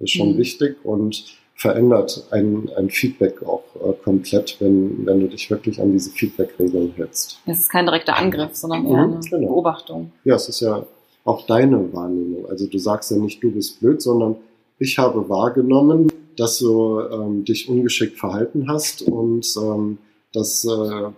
ist 0.00 0.12
schon 0.12 0.32
mhm. 0.32 0.38
wichtig 0.38 0.76
und 0.84 1.24
verändert 1.54 2.26
ein, 2.30 2.70
ein 2.76 2.88
Feedback 2.88 3.42
auch 3.42 3.62
äh, 3.76 3.92
komplett, 4.02 4.56
wenn, 4.60 5.04
wenn 5.04 5.20
du 5.20 5.28
dich 5.28 5.50
wirklich 5.50 5.80
an 5.80 5.92
diese 5.92 6.10
Feedback-Regeln 6.10 6.94
hältst. 6.96 7.38
Es 7.44 7.60
ist 7.60 7.70
kein 7.70 7.84
direkter 7.84 8.16
Angriff, 8.16 8.54
sondern 8.54 8.86
eher 8.86 9.06
mhm, 9.06 9.14
eine 9.14 9.20
genau. 9.20 9.48
Beobachtung. 9.48 10.12
Ja, 10.24 10.36
es 10.36 10.48
ist 10.48 10.60
ja 10.60 10.86
auch 11.24 11.46
deine 11.46 11.92
Wahrnehmung. 11.92 12.46
Also 12.48 12.66
du 12.66 12.78
sagst 12.78 13.10
ja 13.10 13.18
nicht, 13.18 13.42
du 13.42 13.50
bist 13.50 13.80
blöd, 13.80 14.00
sondern 14.00 14.36
ich 14.78 14.96
habe 14.96 15.28
wahrgenommen, 15.28 16.10
dass 16.36 16.58
du 16.58 17.00
ähm, 17.00 17.44
dich 17.44 17.68
ungeschickt 17.68 18.18
verhalten 18.18 18.66
hast 18.66 19.02
und 19.02 19.46
ähm, 19.62 19.98
das 20.32 20.64
äh, 20.64 21.10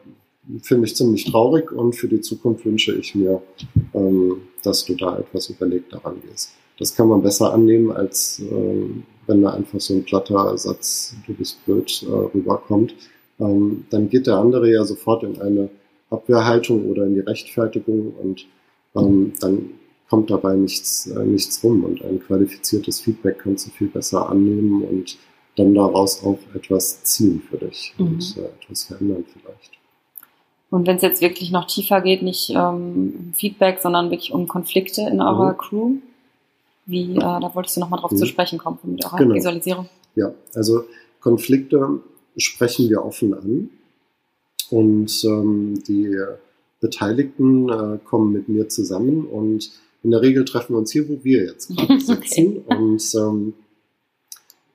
finde 0.62 0.87
ich 0.87 0.97
ziemlich 0.97 1.31
traurig 1.31 1.71
und 1.71 1.95
für 1.95 2.09
die 2.09 2.21
Zukunft 2.21 2.64
wünsche 2.64 2.92
ich 2.97 3.14
mir, 3.14 3.40
ähm, 3.95 4.42
dass 4.64 4.85
du 4.85 4.95
da 4.95 5.18
etwas 5.18 5.49
überlegt 5.51 5.92
daran 5.92 6.21
gehst. 6.29 6.51
Das 6.83 6.97
kann 6.97 7.07
man 7.07 7.23
besser 7.23 7.55
annehmen, 7.55 7.92
als 7.92 8.40
äh, 8.40 8.87
wenn 9.29 9.42
da 9.42 9.51
einfach 9.51 9.79
so 9.79 9.95
ein 9.95 10.03
platter 10.03 10.59
Satz, 10.59 11.14
du 11.29 11.33
bist 11.33 11.64
blöd, 11.64 12.03
äh, 12.03 12.12
rüberkommt. 12.12 12.97
Ähm, 13.38 13.85
dann 13.90 14.09
geht 14.09 14.27
der 14.27 14.38
andere 14.38 14.68
ja 14.68 14.83
sofort 14.83 15.23
in 15.23 15.40
eine 15.40 15.68
Abwehrhaltung 16.11 16.90
oder 16.90 17.07
in 17.07 17.14
die 17.14 17.21
Rechtfertigung 17.21 18.14
und 18.21 18.47
ähm, 18.97 19.33
dann 19.38 19.71
kommt 20.11 20.33
dabei 20.33 20.57
nichts, 20.57 21.07
äh, 21.07 21.25
nichts 21.25 21.62
rum 21.62 21.85
und 21.85 22.03
ein 22.05 22.18
qualifiziertes 22.18 23.01
Feedback 23.01 23.38
kannst 23.38 23.68
du 23.68 23.71
viel 23.71 23.87
besser 23.87 24.29
annehmen 24.29 24.83
und 24.83 25.18
dann 25.57 25.77
daraus 25.77 26.25
auch 26.25 26.40
etwas 26.53 27.05
ziehen 27.05 27.42
für 27.49 27.59
dich 27.59 27.95
mhm. 27.97 28.07
und 28.07 28.37
äh, 28.38 28.47
etwas 28.61 28.83
verändern 28.83 29.25
vielleicht. 29.33 29.71
Und 30.68 30.88
wenn 30.88 30.97
es 30.97 31.03
jetzt 31.03 31.23
wirklich 31.23 31.53
noch 31.53 31.68
tiefer 31.68 32.01
geht, 32.01 32.25
nicht 32.25 32.51
ähm, 32.51 32.57
um 32.57 33.33
Feedback, 33.35 33.79
sondern 33.81 34.11
wirklich 34.11 34.33
um 34.33 34.49
Konflikte 34.49 35.03
in 35.03 35.21
eurer 35.21 35.53
mhm. 35.53 35.59
Crew, 35.59 35.95
wie, 36.87 37.16
äh, 37.16 37.21
da 37.21 37.51
wolltest 37.55 37.77
du 37.77 37.81
nochmal 37.81 38.01
drauf 38.01 38.12
mhm. 38.12 38.16
zu 38.16 38.27
sprechen 38.27 38.59
kommen 38.59 38.79
mit 38.85 39.05
eurer 39.05 39.18
genau. 39.18 39.35
Visualisierung. 39.35 39.88
Ja, 40.14 40.33
also 40.55 40.85
Konflikte 41.21 42.01
sprechen 42.37 42.88
wir 42.88 43.05
offen 43.05 43.35
an 43.35 43.71
und 44.71 45.25
ähm, 45.25 45.83
die 45.87 46.16
Beteiligten 46.81 47.68
äh, 47.68 47.99
kommen 48.05 48.33
mit 48.33 48.49
mir 48.49 48.68
zusammen 48.68 49.27
und 49.27 49.71
in 50.03 50.11
der 50.11 50.21
Regel 50.21 50.45
treffen 50.45 50.75
wir 50.75 50.79
uns 50.79 50.90
hier, 50.90 51.09
wo 51.09 51.23
wir 51.23 51.45
jetzt 51.45 51.68
gerade 51.77 52.01
sitzen. 52.01 52.64
Okay. 52.66 52.77
Und 52.77 53.14
ähm, 53.14 53.55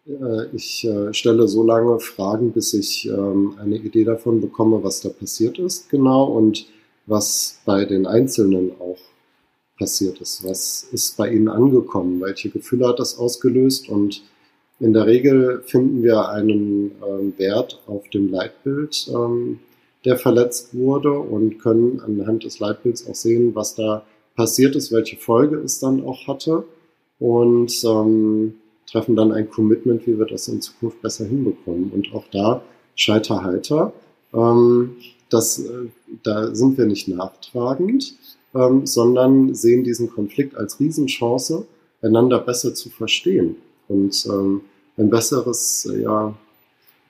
äh, 0.07 0.55
ich 0.55 0.85
äh, 0.85 1.13
stelle 1.13 1.47
so 1.47 1.63
lange 1.63 1.99
Fragen, 1.99 2.51
bis 2.51 2.73
ich 2.73 3.07
ähm, 3.07 3.55
eine 3.59 3.77
Idee 3.77 4.05
davon 4.05 4.41
bekomme, 4.41 4.83
was 4.83 5.01
da 5.01 5.09
passiert 5.09 5.59
ist, 5.59 5.89
genau. 5.89 6.25
Und 6.25 6.67
was 7.05 7.59
bei 7.65 7.85
den 7.85 8.05
Einzelnen 8.05 8.71
auch 8.79 8.97
passiert 9.77 10.19
ist. 10.21 10.43
Was 10.43 10.87
ist 10.91 11.17
bei 11.17 11.29
ihnen 11.29 11.47
angekommen? 11.47 12.21
Welche 12.21 12.49
Gefühle 12.49 12.87
hat 12.87 12.99
das 12.99 13.17
ausgelöst? 13.17 13.89
Und 13.89 14.23
in 14.79 14.93
der 14.93 15.05
Regel 15.05 15.61
finden 15.65 16.03
wir 16.03 16.29
einen 16.29 16.91
ähm, 17.05 17.33
Wert 17.37 17.81
auf 17.87 18.09
dem 18.09 18.31
Leitbild, 18.31 19.07
ähm, 19.13 19.59
der 20.05 20.17
verletzt 20.17 20.75
wurde 20.75 21.11
und 21.11 21.59
können 21.59 21.99
anhand 21.99 22.43
des 22.43 22.59
Leitbilds 22.59 23.07
auch 23.07 23.15
sehen, 23.15 23.55
was 23.55 23.75
da 23.75 24.05
passiert 24.35 24.75
ist, 24.75 24.91
welche 24.91 25.17
Folge 25.17 25.57
es 25.57 25.79
dann 25.79 26.03
auch 26.03 26.27
hatte 26.27 26.63
und 27.19 27.73
ähm, 27.83 28.53
treffen 28.89 29.15
dann 29.15 29.31
ein 29.31 29.49
Commitment, 29.49 30.05
wie 30.07 30.17
wir 30.17 30.25
das 30.25 30.47
in 30.47 30.61
Zukunft 30.61 31.01
besser 31.01 31.25
hinbekommen. 31.25 31.91
Und 31.91 32.13
auch 32.13 32.25
da 32.31 32.61
scheiter 32.95 33.43
heiter. 33.43 33.93
Ähm, 34.33 34.95
das, 35.29 35.59
äh, 35.59 35.87
da 36.23 36.53
sind 36.53 36.77
wir 36.77 36.85
nicht 36.85 37.07
nachtragend, 37.07 38.15
ähm, 38.55 38.85
sondern 38.85 39.53
sehen 39.53 39.83
diesen 39.83 40.09
Konflikt 40.09 40.55
als 40.55 40.79
Riesenchance, 40.79 41.65
einander 42.01 42.39
besser 42.39 42.73
zu 42.73 42.89
verstehen 42.89 43.55
und 43.87 44.25
ähm, 44.27 44.61
ein 44.97 45.09
besseres, 45.09 45.89
ja, 46.01 46.33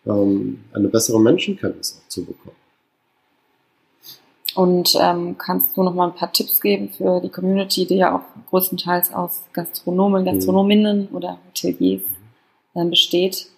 ähm, 0.06 0.60
eine 0.74 0.88
bessere 0.88 1.20
Menschenkenntnis 1.20 2.02
auch 2.02 2.10
zu 2.10 2.26
bekommen. 2.26 2.56
Und 4.56 4.98
ähm, 5.00 5.38
kannst 5.38 5.78
du 5.78 5.84
noch 5.84 5.94
mal 5.94 6.08
ein 6.08 6.16
paar 6.16 6.34
Tipps 6.34 6.60
geben 6.60 6.90
für 6.90 7.22
die 7.22 7.30
Community, 7.30 7.86
die 7.86 7.98
ja 7.98 8.16
auch 8.16 8.50
größtenteils 8.50 9.14
aus 9.14 9.44
Gastronomen, 9.54 10.24
mhm. 10.24 10.26
Gastronominnen 10.26 11.10
oder 11.10 11.38
Hoteliers 11.48 12.02
äh, 12.74 12.86
besteht, 12.86 13.50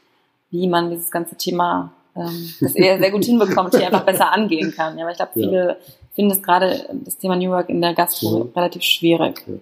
wie 0.51 0.67
man 0.67 0.89
dieses 0.89 1.09
ganze 1.09 1.37
Thema, 1.37 1.93
ähm, 2.17 2.53
das 2.59 2.75
eher 2.75 2.99
sehr 2.99 3.11
gut 3.11 3.23
hinbekommt, 3.23 3.75
hier 3.75 3.85
einfach 3.85 4.05
besser 4.05 4.33
angehen 4.33 4.73
kann. 4.75 4.97
Ja, 4.97 5.05
aber 5.05 5.11
ich 5.11 5.17
glaube, 5.17 5.31
viele 5.35 5.77
ja. 6.19 6.25
finden 6.25 6.31
es 6.31 6.41
gerade 6.41 6.89
das 7.05 7.17
Thema 7.17 7.35
New 7.35 7.49
Work 7.49 7.69
in 7.69 7.81
der 7.81 7.93
Gastro 7.93 8.45
mhm. 8.45 8.51
relativ 8.55 8.83
schwierig. 8.83 9.43
Ja. 9.47 9.55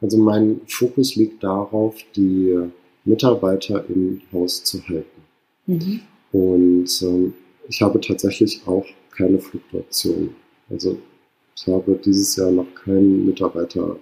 Also 0.00 0.16
mein 0.18 0.60
Fokus 0.66 1.16
liegt 1.16 1.42
darauf, 1.42 1.96
die 2.16 2.56
Mitarbeiter 3.04 3.84
im 3.88 4.22
Haus 4.32 4.64
zu 4.64 4.82
halten. 4.88 5.22
Mhm. 5.66 6.00
Und 6.32 7.02
ähm, 7.02 7.34
ich 7.68 7.82
habe 7.82 8.00
tatsächlich 8.00 8.60
auch 8.66 8.86
keine 9.10 9.38
Fluktuation. 9.38 10.34
Also 10.70 10.98
ich 11.56 11.66
habe 11.66 11.98
dieses 12.04 12.36
Jahr 12.36 12.50
noch 12.50 12.66
keinen 12.74 13.26
Mitarbeiter 13.26 13.96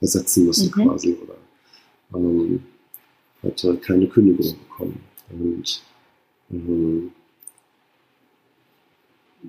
ersetzen 0.00 0.46
müssen 0.46 0.72
mhm. 0.74 0.88
quasi 0.88 1.16
oder 1.22 2.18
ähm, 2.18 2.62
hatte 3.42 3.76
keine 3.76 4.06
Kündigung 4.06 4.54
bekommen. 4.68 5.00
Und 5.30 5.82
ähm, 6.50 7.12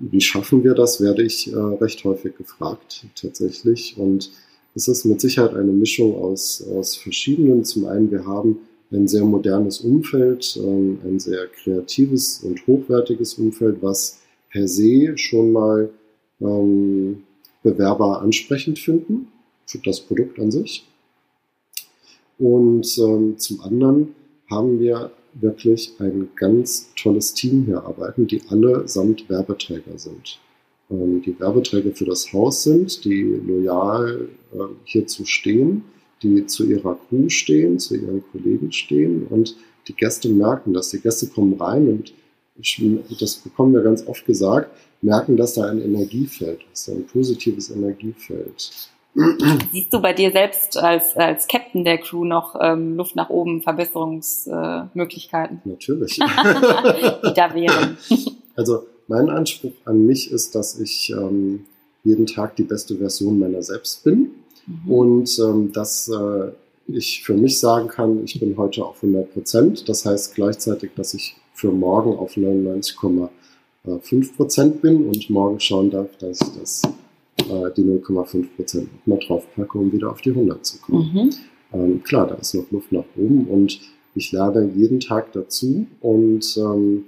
wie 0.00 0.20
schaffen 0.20 0.62
wir 0.62 0.74
das, 0.74 1.00
werde 1.00 1.22
ich 1.22 1.52
äh, 1.52 1.56
recht 1.56 2.04
häufig 2.04 2.36
gefragt 2.36 3.06
tatsächlich. 3.20 3.96
Und 3.98 4.30
es 4.74 4.88
ist 4.88 5.04
mit 5.04 5.20
Sicherheit 5.20 5.54
eine 5.54 5.72
Mischung 5.72 6.14
aus, 6.16 6.62
aus 6.74 6.96
verschiedenen. 6.96 7.64
Zum 7.64 7.86
einen, 7.86 8.10
wir 8.10 8.26
haben 8.26 8.58
ein 8.92 9.08
sehr 9.08 9.24
modernes 9.24 9.80
Umfeld, 9.80 10.58
ähm, 10.62 10.98
ein 11.04 11.18
sehr 11.18 11.46
kreatives 11.46 12.42
und 12.44 12.66
hochwertiges 12.66 13.34
Umfeld, 13.34 13.78
was 13.80 14.18
per 14.50 14.68
se 14.68 15.16
schon 15.16 15.52
mal 15.52 15.90
ähm, 16.40 17.22
Bewerber 17.62 18.20
ansprechend 18.20 18.78
finden 18.78 19.28
für 19.66 19.78
das 19.78 20.00
Produkt 20.00 20.38
an 20.38 20.50
sich. 20.50 20.86
Und 22.38 22.98
ähm, 22.98 23.38
zum 23.38 23.60
anderen 23.62 24.14
haben 24.50 24.78
wir 24.78 25.10
wirklich 25.40 25.92
ein 25.98 26.28
ganz 26.36 26.92
tolles 27.00 27.34
Team 27.34 27.64
hier 27.66 27.82
arbeiten, 27.82 28.26
die 28.26 28.42
alle 28.48 28.86
samt 28.88 29.28
Werbeträger 29.28 29.98
sind. 29.98 30.38
Ähm, 30.90 31.22
die 31.22 31.38
Werbeträger 31.38 31.92
für 31.92 32.04
das 32.04 32.32
Haus 32.32 32.62
sind, 32.62 33.04
die 33.04 33.22
loyal 33.22 34.28
äh, 34.52 34.58
hierzu 34.84 35.24
stehen, 35.24 35.84
die 36.22 36.46
zu 36.46 36.64
ihrer 36.64 36.98
Crew 37.08 37.28
stehen, 37.28 37.78
zu 37.78 37.96
ihren 37.96 38.22
Kollegen 38.32 38.72
stehen 38.72 39.26
und 39.28 39.56
die 39.88 39.94
Gäste 39.94 40.28
merken 40.28 40.72
das. 40.72 40.90
Die 40.90 41.00
Gäste 41.00 41.28
kommen 41.28 41.54
rein 41.54 41.88
und 41.88 42.12
das 43.20 43.36
bekommen 43.36 43.74
wir 43.74 43.82
ganz 43.82 44.06
oft 44.06 44.24
gesagt, 44.24 44.70
merken, 45.02 45.36
dass 45.36 45.54
da 45.54 45.68
ein 45.68 45.80
Energiefeld 45.80 46.60
ist, 46.72 46.88
ein 46.88 47.06
positives 47.06 47.70
Energiefeld. 47.70 48.90
Siehst 49.72 49.92
du 49.92 50.00
bei 50.00 50.12
dir 50.12 50.30
selbst 50.30 50.76
als, 50.76 51.16
als 51.16 51.48
Captain 51.48 51.84
der 51.84 51.98
Crew 51.98 52.24
noch 52.24 52.56
ähm, 52.60 52.96
Luft 52.96 53.16
nach 53.16 53.30
oben, 53.30 53.62
Verbesserungsmöglichkeiten? 53.62 55.62
Äh, 55.64 55.68
Natürlich. 55.70 56.16
Die 56.16 57.34
da 57.34 57.54
wären. 57.54 57.96
Also 58.54 58.84
mein 59.08 59.30
Anspruch 59.30 59.72
an 59.84 60.06
mich 60.06 60.30
ist, 60.30 60.54
dass 60.54 60.78
ich 60.78 61.10
ähm, 61.10 61.64
jeden 62.04 62.26
Tag 62.26 62.56
die 62.56 62.64
beste 62.64 62.96
Version 62.96 63.38
meiner 63.38 63.62
selbst 63.62 64.04
bin 64.04 64.30
mhm. 64.66 64.92
und 64.92 65.38
ähm, 65.38 65.72
dass 65.72 66.08
äh, 66.08 66.50
ich 66.88 67.24
für 67.24 67.34
mich 67.34 67.58
sagen 67.58 67.88
kann, 67.88 68.22
ich 68.24 68.38
bin 68.38 68.56
heute 68.56 68.84
auf 68.84 69.02
100 69.02 69.32
Prozent. 69.32 69.88
Das 69.88 70.04
heißt 70.04 70.34
gleichzeitig, 70.34 70.90
dass 70.94 71.14
ich 71.14 71.36
für 71.52 71.72
morgen 71.72 72.16
auf 72.16 72.36
99,5 72.36 73.28
5% 73.86 74.80
bin 74.80 75.06
und 75.06 75.30
morgen 75.30 75.60
schauen 75.60 75.90
darf, 75.90 76.08
dass 76.18 76.40
ich 76.40 76.58
das, 76.58 76.82
äh, 77.38 77.70
die 77.76 77.82
0,5% 77.82 78.86
mal 79.04 79.18
draufpacke, 79.18 79.78
um 79.78 79.92
wieder 79.92 80.10
auf 80.10 80.20
die 80.20 80.30
100 80.30 80.64
zu 80.64 80.78
kommen. 80.80 81.10
Mhm. 81.12 81.30
Ähm, 81.72 82.02
klar, 82.02 82.26
da 82.26 82.34
ist 82.36 82.54
noch 82.54 82.70
Luft 82.70 82.92
nach 82.92 83.04
oben 83.16 83.46
und 83.46 83.80
ich 84.14 84.32
lerne 84.32 84.70
jeden 84.74 85.00
Tag 85.00 85.32
dazu 85.32 85.86
und 86.00 86.56
ähm, 86.56 87.04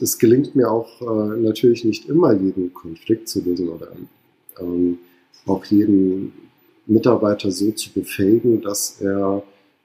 es 0.00 0.18
gelingt 0.18 0.54
mir 0.54 0.70
auch 0.70 1.00
äh, 1.00 1.40
natürlich 1.40 1.84
nicht 1.84 2.08
immer, 2.08 2.32
jeden 2.32 2.74
Konflikt 2.74 3.28
zu 3.28 3.42
lösen 3.42 3.68
oder 3.68 3.88
ähm, 4.60 4.98
auch 5.46 5.64
jeden 5.66 6.32
Mitarbeiter 6.86 7.50
so 7.50 7.70
zu 7.72 7.90
befähigen, 7.92 8.60
dass 8.60 9.00
er 9.00 9.42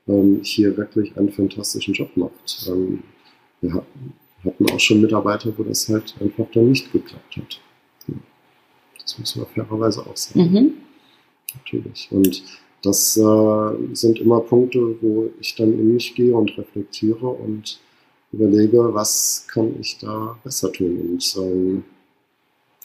ähm, 0.08 0.42
hier 0.44 0.76
wirklich 0.76 1.16
einen 1.18 1.32
fantastischen 1.32 1.94
Job 1.94 2.10
macht. 2.16 2.68
Ähm, 2.68 3.04
wir 3.62 3.74
hatten 3.74 4.72
auch 4.72 4.80
schon 4.80 5.02
Mitarbeiter, 5.02 5.54
wo 5.58 5.64
das 5.64 5.88
halt 5.90 6.16
einfach 6.20 6.48
dann 6.54 6.70
nicht 6.70 6.92
geklappt 6.92 7.38
hat. 7.38 7.62
Das 9.10 9.18
muss 9.18 9.36
man 9.36 9.48
fairerweise 9.48 10.02
auch 10.02 10.16
sagen. 10.16 10.52
Mhm. 10.52 10.74
Natürlich. 11.56 12.08
Und 12.12 12.44
das 12.84 13.18
äh, 13.18 13.96
sind 13.96 14.20
immer 14.20 14.40
Punkte, 14.42 14.96
wo 15.02 15.30
ich 15.40 15.56
dann 15.56 15.74
in 15.74 15.94
mich 15.96 16.14
gehe 16.14 16.36
und 16.36 16.56
reflektiere 16.58 17.28
und 17.28 17.80
überlege, 18.32 18.94
was 18.94 19.48
kann 19.52 19.76
ich 19.82 19.98
da 19.98 20.38
besser 20.44 20.72
tun 20.72 20.96
und 21.02 21.36
ähm, 21.38 21.84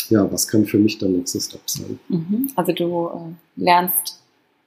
ja, 0.08 0.30
was 0.32 0.48
kann 0.48 0.64
für 0.64 0.78
mich 0.78 0.96
der 0.96 1.10
nächste 1.10 1.40
Step 1.40 1.60
sein. 1.66 1.98
Mhm. 2.08 2.50
Also 2.56 2.72
du 2.72 3.08
äh, 3.08 3.62
lernst 3.62 4.22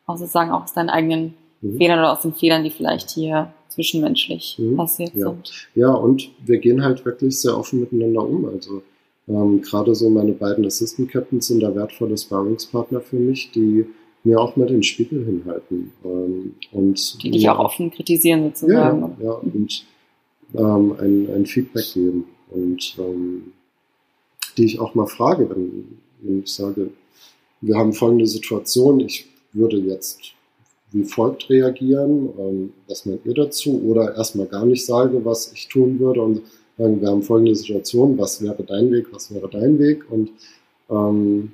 auch 0.06 0.18
sozusagen 0.18 0.52
auch 0.52 0.64
aus 0.64 0.74
deinen 0.74 0.90
eigenen 0.90 1.34
mhm. 1.62 1.78
Fehlern 1.78 2.00
oder 2.00 2.12
aus 2.14 2.22
den 2.22 2.36
Fehlern, 2.36 2.64
die 2.64 2.70
vielleicht 2.70 3.10
hier 3.10 3.52
zwischenmenschlich 3.70 4.58
mhm. 4.60 4.78
passiert 4.78 5.16
ja. 5.16 5.30
sind. 5.30 5.52
Ja, 5.74 5.92
und 5.92 6.30
wir 6.46 6.60
gehen 6.60 6.84
halt 6.84 7.04
wirklich 7.04 7.40
sehr 7.40 7.58
offen 7.58 7.80
miteinander 7.80 8.22
um. 8.22 8.46
Also 8.46 8.84
ähm, 9.28 9.62
gerade 9.62 9.94
so 9.94 10.10
meine 10.10 10.34
beiden 10.34 10.66
Assistant 10.66 11.12
Captains 11.12 11.48
sind 11.48 11.62
da 11.62 11.74
wertvolle 11.76 12.18
Sparringspartner 12.18 13.02
für 13.02 13.18
mich, 13.18 13.52
die 13.52 13.86
mir 14.24 14.40
auch 14.40 14.56
mal 14.56 14.68
den 14.68 14.84
Spiegel 14.84 15.26
hinhalten. 15.26 15.92
Ähm, 16.04 16.56
und 16.72 17.24
die 17.24 17.32
dich 17.32 17.50
auch 17.50 17.60
offen 17.60 17.92
kritisieren 17.92 18.44
sozusagen. 18.46 19.02
Ja, 19.20 19.26
ja 19.26 19.32
und 19.32 19.86
ähm, 20.54 20.96
ein, 21.00 21.30
ein 21.34 21.46
Feedback 21.46 21.94
geben. 21.94 22.26
Und 22.50 22.96
ähm, 23.00 23.54
die 24.58 24.66
ich 24.66 24.80
auch 24.80 24.96
mal 24.96 25.08
frage, 25.08 25.50
wenn, 25.50 26.00
wenn 26.22 26.44
ich 26.44 26.54
sage, 26.54 26.92
wir 27.62 27.76
haben 27.76 27.94
folgende 27.94 28.28
Situation, 28.28 29.00
ich 29.02 29.28
würde 29.54 29.78
jetzt 29.78 30.34
wie 30.92 31.04
folgt 31.04 31.50
reagieren. 31.50 32.30
Ähm, 32.40 32.74
was 32.88 33.06
meint 33.06 33.26
ihr 33.26 33.34
dazu? 33.34 33.82
Oder 33.84 34.16
erstmal 34.16 34.48
gar 34.48 34.66
nicht 34.66 34.86
sage, 34.86 35.24
was 35.26 35.52
ich 35.52 35.68
tun 35.68 36.00
würde 36.00 36.22
und 36.22 36.42
sagen, 36.78 37.02
wir 37.02 37.10
haben 37.10 37.24
folgende 37.24 37.56
Situation, 37.56 38.18
was 38.18 38.42
wäre 38.42 38.64
dein 38.64 38.92
Weg, 38.92 39.08
was 39.12 39.34
wäre 39.34 39.50
dein 39.50 39.80
Weg? 39.80 40.10
Und 40.10 40.30
ähm, 40.90 41.52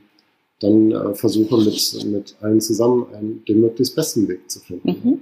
dann 0.60 0.92
äh, 0.92 1.16
versuche 1.16 1.58
mit, 1.58 2.06
mit 2.06 2.36
allen 2.42 2.62
zusammen 2.62 3.08
einen, 3.14 3.44
den 3.46 3.62
möglichst 3.62 3.96
besten 3.96 4.28
Weg 4.28 4.50
zu 4.50 4.60
finden. 4.60 4.88
Mhm. 4.88 5.22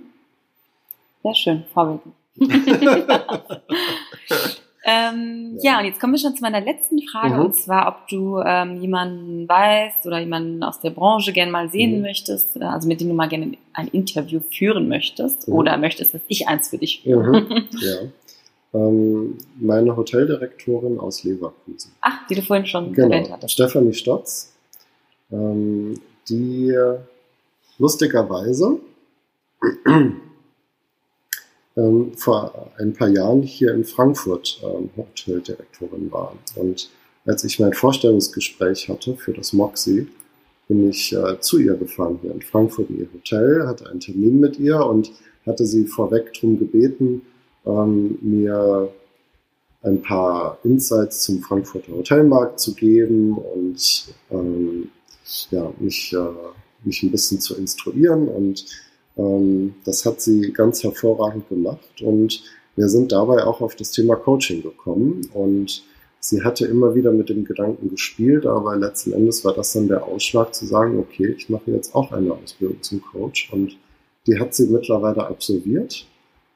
Sehr 1.24 1.36
schön, 1.36 1.64
vorbildlich. 1.74 2.14
Ähm, 4.84 5.60
ja. 5.62 5.74
ja. 5.74 5.80
und 5.80 5.86
jetzt 5.86 6.00
kommen 6.00 6.14
wir 6.14 6.20
schon 6.20 6.36
zu 6.36 6.42
meiner 6.42 6.60
letzten 6.60 7.00
Frage, 7.04 7.36
mhm. 7.36 7.42
und 7.42 7.56
zwar, 7.56 7.88
ob 7.88 8.08
du 8.08 8.40
ähm, 8.40 8.82
jemanden 8.82 9.48
weißt 9.48 10.08
oder 10.08 10.20
jemanden 10.20 10.64
aus 10.64 10.80
der 10.80 10.90
Branche 10.90 11.34
gerne 11.34 11.52
mal 11.52 11.70
sehen 11.70 11.98
mhm. 11.98 12.02
möchtest, 12.02 12.58
äh, 12.58 12.64
also 12.64 12.88
mit 12.88 13.00
dem 13.00 13.10
du 13.10 13.14
mal 13.14 13.30
gerne 13.30 13.52
ein 13.74 13.88
Interview 13.90 14.40
führen 14.40 14.88
möchtest 14.88 15.48
mhm. 15.48 15.54
oder 15.54 15.78
möchtest, 15.78 16.16
dass 16.16 16.22
ich 16.28 16.48
eins 16.48 16.70
für 16.70 16.80
dich 16.80 17.04
führe. 17.04 17.42
Mhm. 17.42 17.68
Ja. 17.82 17.98
Ähm, 18.74 19.38
meine 19.60 19.96
Hoteldirektorin 19.98 20.98
aus 21.00 21.24
Leverkusen. 21.24 21.92
Ach, 22.02 22.26
die 22.28 22.36
du 22.36 22.42
vorhin 22.42 22.66
schon 22.66 22.94
genau. 22.94 23.10
erwähnt 23.10 23.32
hattest. 23.32 23.54
Stefanie 23.54 23.94
Stotz, 23.94 24.54
ähm, 25.32 26.00
die 26.30 26.74
lustigerweise 27.78 28.80
ähm, 31.76 32.12
vor 32.16 32.72
ein 32.78 32.94
paar 32.94 33.10
Jahren 33.10 33.42
hier 33.42 33.74
in 33.74 33.84
Frankfurt 33.84 34.62
ähm, 34.64 34.90
Hoteldirektorin 34.96 36.12
war. 36.12 36.36
Und 36.56 36.90
als 37.26 37.44
ich 37.44 37.60
mein 37.60 37.74
Vorstellungsgespräch 37.74 38.90
hatte 38.90 39.16
für 39.16 39.34
das 39.34 39.54
Moxie, 39.54 40.08
bin 40.68 40.90
ich 40.90 41.14
äh, 41.14 41.40
zu 41.40 41.60
ihr 41.60 41.76
gefahren 41.76 42.20
hier 42.22 42.32
in 42.32 42.42
Frankfurt 42.42 42.90
in 42.90 43.00
ihr 43.00 43.10
Hotel, 43.14 43.68
hatte 43.68 43.90
einen 43.90 44.00
Termin 44.00 44.40
mit 44.40 44.60
ihr 44.60 44.86
und 44.86 45.12
hatte 45.46 45.66
sie 45.66 45.86
vorweg 45.86 46.34
darum 46.34 46.60
gebeten, 46.60 47.24
ähm, 47.66 48.18
mir 48.22 48.92
ein 49.84 50.02
paar 50.02 50.58
Insights 50.64 51.24
zum 51.24 51.42
Frankfurter 51.42 51.94
Hotelmarkt 51.94 52.60
zu 52.60 52.76
geben 52.76 53.38
und 53.38 54.06
ähm, 54.30 54.90
ja, 55.50 55.72
mich, 55.80 56.14
äh, 56.14 56.86
mich 56.86 57.04
ein 57.04 57.12
bisschen 57.12 57.40
zu 57.40 57.56
instruieren. 57.56 58.28
Und 58.28 58.66
ähm, 59.18 59.76
das 59.86 60.06
hat 60.06 60.22
sie 60.22 60.52
ganz 60.54 60.84
hervorragend 60.84 61.50
gemacht. 61.50 62.02
Und 62.02 62.44
wir 62.76 62.90
sind 62.90 63.12
dabei 63.12 63.44
auch 63.44 63.62
auf 63.62 63.76
das 63.76 63.92
Thema 63.92 64.16
Coaching 64.16 64.62
gekommen. 64.62 65.30
Und 65.34 65.84
sie 66.20 66.44
hatte 66.44 66.66
immer 66.66 66.94
wieder 66.94 67.12
mit 67.12 67.30
dem 67.30 67.44
Gedanken 67.44 67.90
gespielt, 67.90 68.46
aber 68.46 68.76
letzten 68.76 69.14
Endes 69.14 69.44
war 69.44 69.54
das 69.54 69.74
dann 69.74 69.88
der 69.88 70.06
Ausschlag 70.06 70.54
zu 70.54 70.66
sagen, 70.66 71.00
okay, 71.00 71.34
ich 71.38 71.50
mache 71.50 71.72
jetzt 71.72 71.96
auch 71.96 72.12
eine 72.12 72.34
Ausbildung 72.34 72.82
zum 72.82 73.02
Coach. 73.02 73.52
Und 73.52 73.78
die 74.28 74.40
hat 74.40 74.54
sie 74.54 74.68
mittlerweile 74.68 75.26
absolviert. 75.26 76.06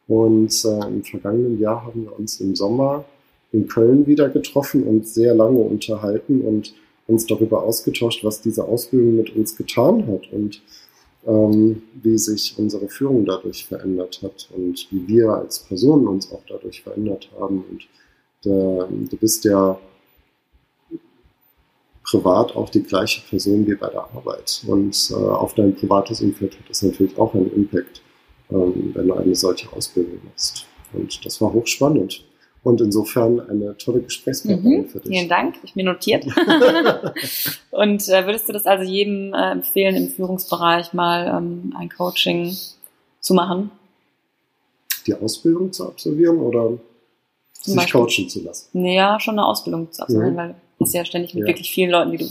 Und 0.08 0.66
äh, 0.66 0.88
im 0.88 1.04
vergangenen 1.04 1.60
Jahr 1.60 1.86
haben 1.86 2.04
wir 2.04 2.18
uns 2.18 2.40
im 2.40 2.56
Sommer 2.56 3.06
in 3.52 3.68
Köln 3.68 4.06
wieder 4.06 4.30
getroffen 4.30 4.84
und 4.84 5.08
sehr 5.08 5.34
lange 5.34 5.60
unterhalten 5.60 6.42
und 6.42 6.74
uns 7.08 7.26
darüber 7.26 7.64
ausgetauscht, 7.64 8.24
was 8.24 8.42
diese 8.42 8.66
Ausbildung 8.66 9.16
mit 9.16 9.36
uns 9.36 9.56
getan 9.56 10.08
hat 10.08 10.32
und 10.32 10.62
ähm, 11.26 11.82
wie 12.02 12.18
sich 12.18 12.56
unsere 12.58 12.88
Führung 12.88 13.26
dadurch 13.26 13.66
verändert 13.66 14.22
hat 14.22 14.50
und 14.56 14.88
wie 14.92 15.08
wir 15.08 15.30
als 15.30 15.60
Personen 15.60 16.08
uns 16.08 16.32
auch 16.32 16.44
dadurch 16.48 16.84
verändert 16.84 17.30
haben. 17.40 17.64
Und 17.70 17.88
der, 18.44 18.88
du 18.88 19.18
bist 19.18 19.44
ja 19.46 19.80
privat 22.04 22.56
auch 22.56 22.70
die 22.70 22.84
gleiche 22.84 23.22
Person 23.28 23.66
wie 23.66 23.76
bei 23.76 23.90
der 23.90 24.04
Arbeit. 24.04 24.64
Und 24.68 25.10
äh, 25.12 25.16
auf 25.16 25.56
dein 25.56 25.76
privates 25.76 26.22
Umfeld 26.22 26.54
hat 26.54 26.70
das 26.70 26.84
natürlich 26.84 27.18
auch 27.18 27.34
einen 27.34 27.52
Impact, 27.54 28.02
ähm, 28.52 28.92
wenn 28.94 29.08
du 29.08 29.14
eine 29.14 29.36
solche 29.36 29.72
Ausbildung 29.74 30.20
machst. 30.26 30.66
Und 30.94 31.26
das 31.26 31.42
war 31.42 31.52
hochspannend. 31.54 32.24
Und 32.64 32.82
insofern 32.82 33.40
eine 33.48 33.78
tolle 33.78 34.02
Gesprächspartnerin 34.02 34.82
mhm, 34.82 34.88
für 34.88 35.00
dich. 35.00 35.12
Vielen 35.12 35.30
Dank, 35.30 35.56
ich 35.64 35.76
mir 35.76 35.86
notiert. 35.86 36.26
und 37.72 38.10
äh, 38.10 38.26
würdest 38.26 38.50
du 38.50 38.54
das 38.54 38.66
also 38.66 38.84
jedem 38.84 39.34
äh, 39.34 39.52
empfehlen, 39.52 39.96
im 39.96 40.10
Führungsbereich 40.10 40.94
mal 40.94 41.28
ähm, 41.28 41.76
ein 41.78 41.90
Coaching 41.90 42.56
zu 43.20 43.34
machen? 43.36 43.70
Die 45.06 45.14
Ausbildung 45.14 45.72
zu 45.72 45.86
absolvieren 45.88 46.40
oder 46.40 46.70
Zum 47.54 47.74
sich 47.74 47.76
Beispiel? 47.76 48.02
coachen 48.02 48.30
zu 48.30 48.42
lassen? 48.42 48.70
Naja, 48.74 49.20
schon 49.20 49.38
eine 49.38 49.46
Ausbildung 49.46 49.92
zu 49.92 50.02
absolvieren, 50.02 50.34
mhm. 50.34 50.38
weil 50.38 50.56
du 50.80 50.86
hast 50.86 50.94
ja 50.96 51.06
ständig 51.06 51.36
mit 51.36 51.42
ja. 51.42 51.48
wirklich 51.48 51.70
vielen 51.70 51.92
Leuten, 51.92 52.12
die 52.14 52.18
du 52.18 52.26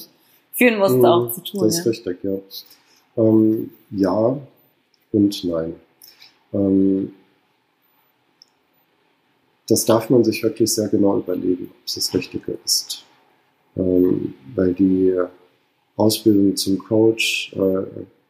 führen 0.53 0.79
musst, 0.79 0.97
mhm, 0.97 1.05
auch 1.05 1.33
zu 1.33 1.43
tun. 1.43 1.61
Das 1.61 1.79
ist 1.79 1.85
ja. 1.85 1.91
richtig, 1.91 2.25
ja. 2.25 2.39
Ähm, 3.17 3.71
ja 3.91 4.37
und 5.13 5.45
nein. 5.45 5.75
Ähm, 6.55 7.13
das 9.69 9.85
darf 9.85 10.11
man 10.11 10.25
sich 10.25 10.43
wirklich 10.43 10.73
sehr 10.73 10.89
genau 10.89 11.19
überlegen, 11.19 11.71
ob 11.71 11.87
es 11.87 11.95
das 11.95 12.15
Richtige 12.15 12.59
ist. 12.65 13.05
Ähm, 13.77 14.35
weil 14.55 14.75
die 14.75 15.19
Ausbildung 15.97 16.57
zum 16.57 16.79
Coach, 16.79 17.53
äh, 17.55 17.85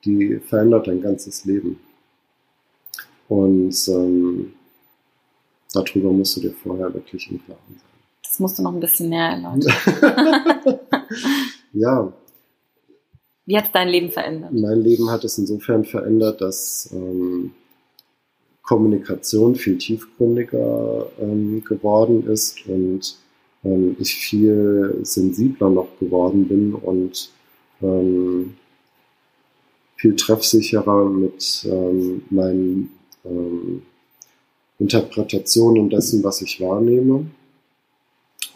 die 0.05 0.39
verändert 0.39 0.87
dein 0.87 1.01
ganzes 1.01 1.45
Leben. 1.45 1.79
Und 3.29 3.89
ähm, 3.89 4.53
darüber 5.73 6.13
musst 6.13 6.37
du 6.37 6.41
dir 6.41 6.53
vorher 6.53 6.93
wirklich 6.93 7.31
im 7.31 7.45
Klaren 7.45 7.61
sein. 7.69 7.81
Das 8.23 8.39
musst 8.39 8.59
du 8.59 8.63
noch 8.63 8.75
ein 8.75 8.81
bisschen 8.81 9.09
näher 9.09 9.31
erläutern. 9.31 9.73
ja. 11.73 12.13
Wie 13.47 13.57
hat 13.57 13.67
es 13.67 13.73
dein 13.73 13.89
Leben 13.89 14.11
verändert? 14.11 14.53
Mein 14.53 14.81
Leben 14.81 15.11
hat 15.11 15.25
es 15.25 15.39
insofern 15.39 15.85
verändert, 15.85 16.41
dass 16.41 16.91
ähm, 16.93 17.53
Kommunikation 18.65 19.55
viel 19.55 19.79
tiefgründiger 19.79 21.07
ähm, 21.21 21.63
geworden 21.65 22.27
ist 22.27 22.67
und 22.67 23.19
ähm, 23.63 23.97
ich 24.01 24.15
viel 24.15 25.01
sensibler 25.03 25.69
noch 25.69 25.89
geworden 26.01 26.49
bin 26.49 26.75
und 26.75 27.31
ähm, 27.83 28.55
viel 29.97 30.17
treffsicherer 30.17 31.09
mit 31.11 31.67
ähm, 31.71 32.23
meinen 32.31 32.91
ähm, 33.25 33.83
Interpretationen 34.79 35.89
dessen, 35.91 36.25
was 36.25 36.43
ich 36.43 36.61
wahrnehme. 36.61 37.27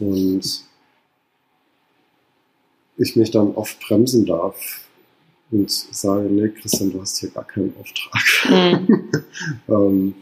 Und 0.00 0.64
ich 2.96 3.16
mich 3.16 3.30
dann 3.30 3.54
oft 3.54 3.78
bremsen 3.80 4.26
darf, 4.26 4.87
und 5.50 5.70
sage, 5.70 6.28
nee, 6.28 6.48
Christian, 6.48 6.92
du 6.92 7.00
hast 7.00 7.18
hier 7.18 7.30
gar 7.30 7.46
keinen 7.46 7.74
Auftrag. 7.80 8.50
Mhm. 8.50 9.10
ähm, 9.68 10.14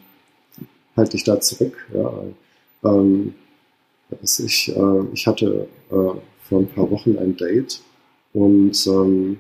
halt 0.97 1.13
dich 1.13 1.25
da 1.25 1.41
zurück. 1.41 1.87
Ja. 1.93 2.25
Ähm, 2.85 3.35
ich, 4.23 4.75
äh, 4.75 5.05
ich 5.13 5.27
hatte 5.27 5.69
äh, 5.91 5.95
vor 6.49 6.61
ein 6.61 6.69
paar 6.69 6.91
Wochen 6.91 7.19
ein 7.19 7.37
Date 7.37 7.81
und 8.33 8.87
ähm, 8.87 9.39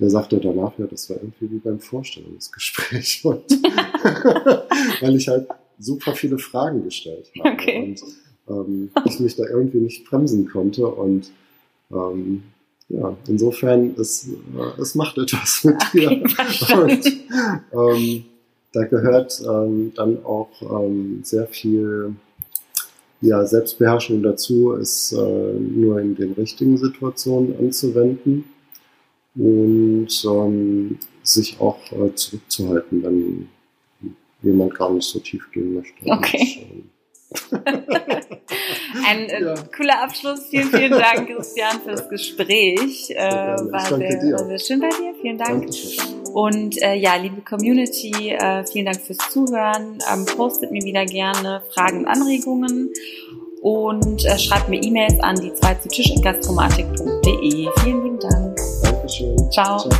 der 0.00 0.10
sagte 0.10 0.38
danach, 0.38 0.76
ja, 0.78 0.86
das 0.86 1.08
war 1.08 1.18
irgendwie 1.18 1.50
wie 1.52 1.58
beim 1.58 1.78
Vorstellungsgespräch. 1.78 3.24
Und 3.24 3.44
weil 5.00 5.16
ich 5.16 5.28
halt 5.28 5.48
super 5.78 6.14
viele 6.14 6.38
Fragen 6.38 6.84
gestellt 6.84 7.30
habe 7.38 7.50
okay. 7.50 7.78
und 7.82 8.02
ähm, 8.48 8.90
ich 9.04 9.18
mich 9.20 9.36
da 9.36 9.44
irgendwie 9.44 9.78
nicht 9.78 10.04
bremsen 10.04 10.48
konnte 10.48 10.86
und 10.86 11.30
ähm, 11.90 12.44
ja, 12.88 13.16
insofern, 13.28 13.94
es, 13.98 14.28
äh, 14.28 14.80
es 14.80 14.94
macht 14.94 15.18
etwas 15.18 15.64
mit 15.64 15.76
okay, 15.76 16.22
dir. 16.22 16.82
Und, 16.82 17.06
ähm, 17.72 18.24
da 18.72 18.84
gehört 18.84 19.40
ähm, 19.48 19.92
dann 19.94 20.24
auch 20.24 20.50
ähm, 20.62 21.20
sehr 21.22 21.46
viel 21.46 22.16
ja, 23.20 23.46
Selbstbeherrschung 23.46 24.22
dazu, 24.22 24.74
es 24.74 25.12
äh, 25.12 25.16
nur 25.16 26.00
in 26.00 26.14
den 26.14 26.32
richtigen 26.32 26.76
Situationen 26.76 27.56
anzuwenden 27.58 28.44
und 29.36 30.08
ähm, 30.24 30.98
sich 31.22 31.58
auch 31.60 31.78
äh, 31.92 32.14
zurückzuhalten, 32.14 33.02
wenn 33.02 33.48
jemand 34.42 34.74
gar 34.74 34.92
nicht 34.92 35.08
so 35.08 35.20
tief 35.20 35.50
gehen 35.52 35.74
möchte. 35.74 36.04
Okay. 36.04 36.66
Und, 36.70 36.78
ähm, 36.78 36.90
Ein 39.06 39.28
äh, 39.28 39.42
ja. 39.42 39.54
cooler 39.76 40.02
Abschluss. 40.02 40.46
Vielen, 40.50 40.68
vielen 40.68 40.92
Dank, 40.92 41.28
Christian, 41.28 41.80
fürs 41.82 42.08
Gespräch. 42.08 43.10
Äh, 43.10 43.16
war, 43.16 43.86
sehr, 43.86 44.22
war 44.32 44.46
sehr 44.46 44.58
schön 44.58 44.80
bei 44.80 44.88
dir. 44.88 45.14
Vielen 45.20 45.38
Dank. 45.38 45.62
Dankeschön. 45.62 46.22
Und 46.32 46.80
äh, 46.82 46.94
ja, 46.94 47.16
liebe 47.16 47.40
Community, 47.42 48.30
äh, 48.30 48.64
vielen 48.66 48.86
Dank 48.86 49.00
fürs 49.00 49.18
Zuhören. 49.30 49.98
Ähm, 50.12 50.26
postet 50.36 50.70
mir 50.70 50.82
wieder 50.82 51.04
gerne 51.04 51.62
Fragen 51.72 51.98
und 51.98 52.06
Anregungen 52.06 52.92
und 53.62 54.24
äh, 54.24 54.38
schreibt 54.38 54.68
mir 54.68 54.82
E-Mails 54.82 55.18
an 55.20 55.36
die 55.36 55.52
2 55.54 55.74
zu 55.76 55.88
Tisch 55.88 56.10
in 56.10 56.20
gastromatik.de. 56.22 57.68
Vielen 57.82 58.04
lieben 58.04 58.18
Dank. 58.18 58.58
Dankeschön. 58.82 59.36
Ciao. 59.50 59.78
Ciao. 59.78 59.90